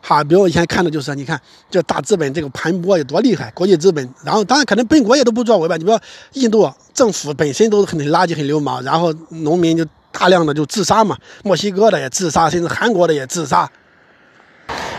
[0.00, 1.40] 哈，比如我以前看的就是你看
[1.70, 5.76] 这大资本这个盘剥有多厉害，国际资本，然后当然可能本国也都不作为吧。
[5.76, 5.98] 你比如
[6.34, 9.84] 印度政府本身都是很垃圾、很流氓，然后农民就。
[10.14, 13.66] 大量的就自杀嘛，墨西哥的也自杀，甚至韩国的也自杀，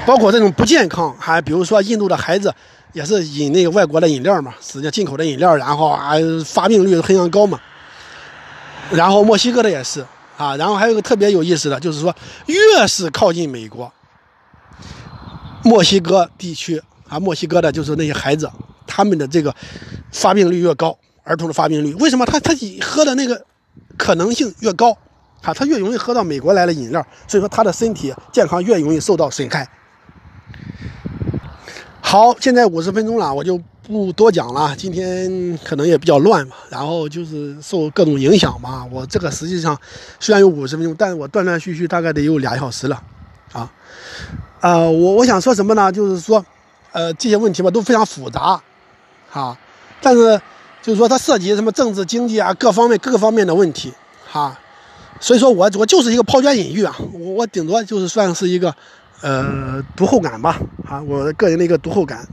[0.08, 2.52] 包括这种不健康，还比如说印度的孩子
[2.94, 6.14] 也是饮那个外国的饮料嘛，直接进口的饮料，然后啊
[6.46, 7.60] 发病率非常高嘛。
[8.92, 10.06] 然后墨西哥的也是
[10.38, 12.16] 啊，然后还有一个特别有意思的，就是说
[12.46, 13.92] 越是靠近美国，
[15.64, 18.50] 墨西哥地区啊，墨西哥的就是那些孩子，
[18.86, 19.56] 他们的这个
[20.12, 22.26] 发病率越高，儿童的发病率为什么？
[22.26, 23.44] 他他喝的那个
[23.98, 24.96] 可能性越高
[25.42, 29.68] 啊，他越容易喝到美国来的饮料，所以说他的身体健康越容易受到损害。
[32.04, 33.60] 好，现在五十分钟了，我就。
[33.86, 38.88] 不多讲了，今天可能也比较乱嘛，然后就是受各种影响嘛。
[38.90, 39.78] 我这个实际上
[40.22, 43.04] 虽然有五十分钟，但是我断断续续大概得有俩小时了，
[43.52, 43.70] 啊，
[44.62, 45.92] 呃，我我想说什么呢？
[45.92, 46.46] 就是说，
[46.94, 48.58] 呃，这些问题吧都非常复杂，
[49.30, 49.58] 哈，
[50.02, 50.40] 但是
[50.82, 53.92] 就是说它涉及什么政治、经济啊各方面各个方面的问题，
[54.26, 54.58] 哈，
[55.20, 58.74] 所以说我我就是一个抛砖引玉啊，我我顶多就是算是一个
[59.24, 62.28] 呃读后感吧，啊，我个人的一个读后感。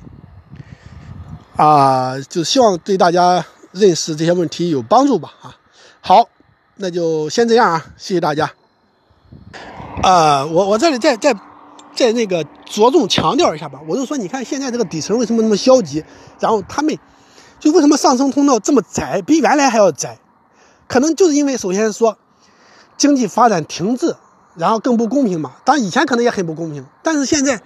[1.57, 5.33] 啊，就希望对大家认识这些问题有帮助吧。
[5.41, 5.57] 啊，
[6.01, 6.29] 好，
[6.77, 8.51] 那就先这样啊，谢谢大家。
[10.03, 11.37] 啊，我我这里再再
[11.95, 13.79] 再那个着重强调一下吧。
[13.87, 16.03] 我就说，你看现在这个底层为什么那么消极？
[16.39, 16.99] 然后他们
[17.59, 20.19] 就为什么上升通道这么窄，比原来还要窄？
[20.89, 22.17] 可能就是因为首先说
[22.97, 24.17] 经济发展停滞，
[24.57, 25.57] 然后更不公平嘛。
[25.65, 27.61] 当然以前可能也很不公平，但是现在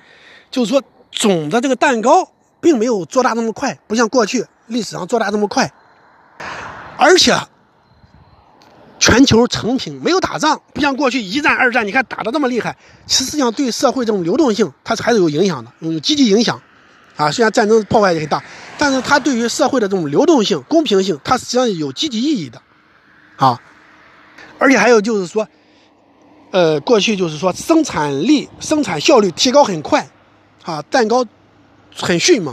[0.51, 2.31] 就是说总的这个蛋糕。
[2.61, 5.71] 并没有做大那么快，不像过去历史上做大那么快，
[6.97, 7.39] 而且
[8.99, 12.75] 全球成品没有打仗，不像过去一战、二战，你看打的那么厉害，
[13.07, 16.59] 实际上对社会这种流动性它还是有影响的，有积极影响，
[17.17, 18.43] 啊，虽然战争破坏也很大，
[18.79, 22.63] 但是它对于社会的这种流动性、公平性，它实际上有积极意义的，
[23.37, 23.61] 啊，
[24.59, 25.47] 而且还有就是说，
[26.55, 30.09] 呃，过去就是说生产力、生产效率提高很快，
[30.63, 31.27] 啊，蛋糕。
[31.97, 32.53] 很迅猛，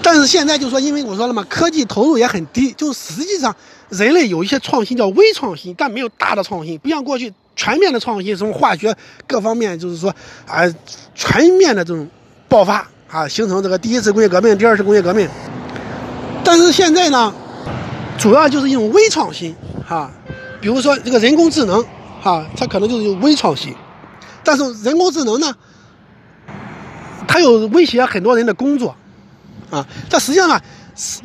[0.00, 3.54] 但是现在就说，因为我说了嘛，科技投入也很低，就实际上
[3.90, 8.96] 人类有一些创新叫微创新，但没有大的创新，不像过去全面的创新，什么化学
[9.26, 10.08] 各方面，就是说
[10.46, 10.64] 啊，
[11.14, 12.08] 全面的这种
[12.48, 15.28] 爆发啊，形成这个第一次工业革命、第二次工业革命。
[16.42, 17.34] 但是现在呢，
[18.16, 19.54] 主要就是一种微创新
[19.86, 20.10] 哈，
[20.58, 21.84] 比如说这个人工智能
[22.22, 23.74] 啊，它可能就是微创新，
[24.42, 25.54] 但是人工智能呢？
[27.28, 28.94] 它有威胁很多人的工作，
[29.70, 30.60] 啊，但实际上呢，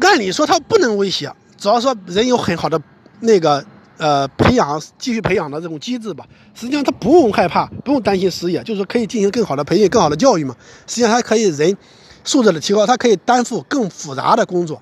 [0.01, 2.81] 按理说它不能威胁，只要说人有很好的
[3.19, 3.63] 那个
[3.97, 6.25] 呃培养、继续培养的这种机制吧。
[6.53, 10.55] 实际上它不用害怕，不用担心失业，就是可以进行更好的培训、更好的教育嘛。
[10.87, 11.77] 实际上它可以人
[12.23, 14.81] 素质的提高，它可以担负更复杂的工作。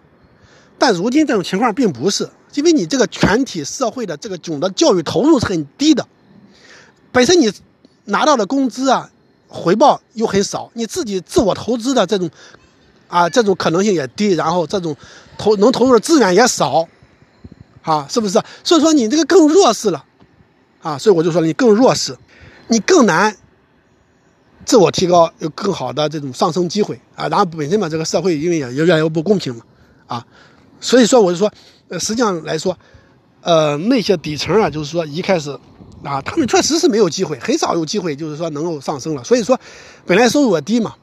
[0.80, 6.08] 但如今这种情况并不是，因为你这个全体社会的这个总的教育投入是很低的，
[7.12, 7.52] 本身你
[8.06, 9.12] 拿到的工资啊。
[9.52, 12.30] 回报又很少，你自己自我投资的这种，
[13.08, 14.96] 啊，这种可能性也低，然后这种
[15.40, 16.88] 投能投入的资源也少，
[17.82, 18.40] 啊，是不是？
[18.64, 20.06] 所以说你这个更弱势了，
[20.84, 22.16] 啊，所以我就说你更弱势，
[22.68, 23.36] 你更难
[24.66, 27.28] 自我提高，有更好的这种上升机会啊。
[27.28, 29.64] 然后本身嘛，这个社会因为也越来越不公平嘛，
[30.06, 30.28] 啊，
[30.80, 31.52] 所以说我就说，
[31.90, 32.78] 呃，实际上来说，
[33.42, 35.58] 呃，那些底层啊，就是说一开始。
[36.02, 39.24] 啊，他们确实是没有机会，很少有机会，就是说能够上升了。
[39.26, 39.60] 所以说，
[40.06, 40.96] 本来收入也低嘛，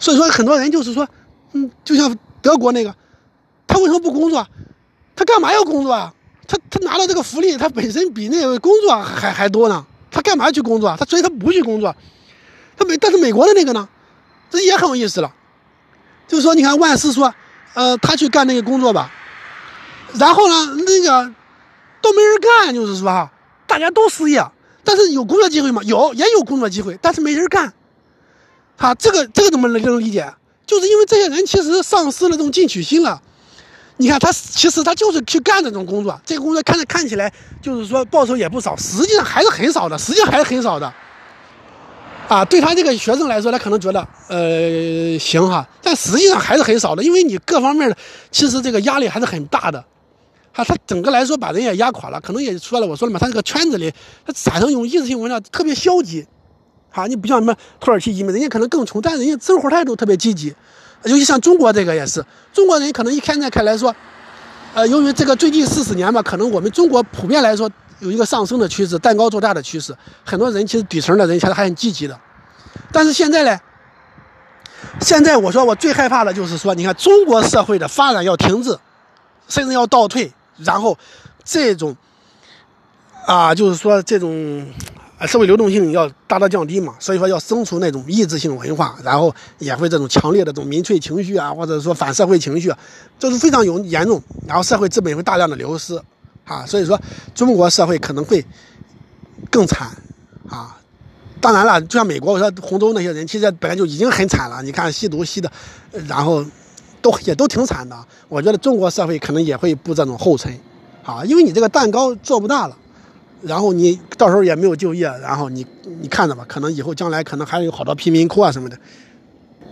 [0.00, 1.08] 所以说很多人就是说，
[1.52, 2.92] 嗯，就像德国那个，
[3.68, 4.44] 他为什么不工作？
[5.14, 6.12] 他干嘛要工作啊？
[6.48, 9.86] 他他拿到这个福利，他本身比那个工作还还多呢。
[10.10, 10.96] 他干嘛去工作？
[10.98, 11.94] 他所以他不去工作。
[12.76, 13.88] 他美，但是美国的那个呢，
[14.50, 15.32] 这也很有意思了，
[16.26, 17.32] 就是说，你看万斯说，
[17.74, 19.10] 呃，他去干那个工作吧，
[20.14, 21.32] 然后呢，那个
[22.00, 23.30] 都没人干，就是说。
[23.66, 24.44] 大家都失业，
[24.84, 25.82] 但是有工作机会吗？
[25.84, 27.72] 有，也有工作机会，但是没人干。
[28.76, 30.32] 他这个这个怎么能理解？
[30.64, 33.20] 就是因为这些人其实丧失了这种进取心了。
[33.96, 40.92] 你看他其实他就是去干这种工作，这个工作看着看起来就是说报酬也不少，实际上还是很少的，实际上还是很少的。
[42.28, 47.96] 啊，对他这个学生来说，他可能觉得呃行哈，但实际上还是很少的，因为你各方面的
[48.30, 49.84] 其实这个压力还是很大的。
[50.52, 53.92] 他他整个来说把人也压垮了，可能也说了，我说了嘛，他这个圈子里，
[54.24, 56.24] 他产生一种意识性文化特别消极，
[56.90, 60.54] 哈，你不像什么土耳其移民，人家可能更穷，但是人家生活态度特别积极，
[61.02, 63.94] 尤其像中国这个也是，中国人可能一现在看来说，
[64.74, 67.68] 呃，由于这个最近四十年嘛，可能我们中国普遍来说
[68.04, 72.20] 有一个上升的趋势，蛋糕做大的趋势，很多人其实底层的人其实还很积极的，
[72.92, 73.58] 但是现在呢，
[75.00, 78.78] 现在我说我最害怕的就是说，你看中国社会的发展要停滞，
[79.48, 80.32] 甚至要倒退。
[80.58, 80.96] 然后，
[81.42, 81.96] 这种
[83.26, 84.64] 啊，就是说这种
[85.26, 92.72] 社会流动性要大大降低嘛，所以说要生出那种抑制性文化，然后也会这种强烈的这种民粹情绪啊，或者说反社会情绪，
[93.18, 94.22] 这是非常有严重。
[94.46, 96.00] 然后社会资本会大量的流失，
[96.44, 97.00] 啊，所以说
[97.34, 98.44] 中国社会可能会
[99.50, 99.88] 更惨
[100.48, 100.76] 啊。
[101.40, 104.62] 当然了，就像美国，我说洪州那些人，其实本来就已经很惨了。
[104.62, 105.52] 你看吸毒吸的，
[106.08, 106.42] 然后
[107.02, 107.94] 都也都挺惨的。
[108.28, 110.58] 我觉得中国社会可能也会步这种后尘，
[111.02, 112.74] 啊，因为你这个蛋糕做不大了，
[113.42, 115.66] 然后你到时候也没有就业，然后你
[116.00, 118.78] 你看着吧，可能以后将来可能还有好多贫民窟啊什么的。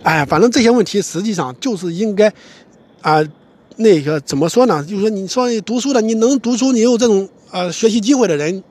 [0.03, 2.31] 哎，反正这些问题实际上就是应该
[3.01, 3.23] 啊，
[3.77, 4.83] 那个怎么说呢？
[4.83, 8.63] 就是说，你说读书的，你能读书，你有这种呃学习机会的人，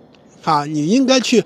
[0.45, 1.45] 啊，你应该去。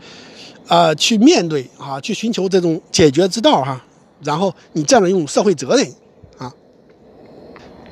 [0.68, 3.80] 呃，去面对啊，去寻求这种解决之道哈，
[4.24, 5.86] 然后你这样用社会责任
[6.38, 6.52] 啊。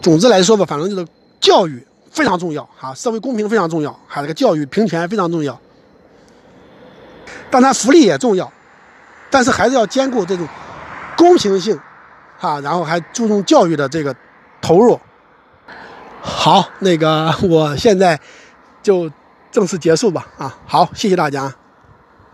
[0.03, 1.07] 总之来说吧，反正就是
[1.41, 5.57] 教育非常重要哈，社会公平非常重要，还有个教育平权非常重要。
[7.49, 8.53] 当然，福利也重要，
[9.31, 10.45] 但是还是要兼顾这种
[11.17, 11.79] 公平性
[12.37, 14.13] 哈，然后还注重教育的这个
[14.61, 14.99] 投入。
[16.27, 18.19] 好，那个我现在
[18.83, 19.11] 就
[19.53, 21.55] 正式结束吧啊，好，谢谢大家。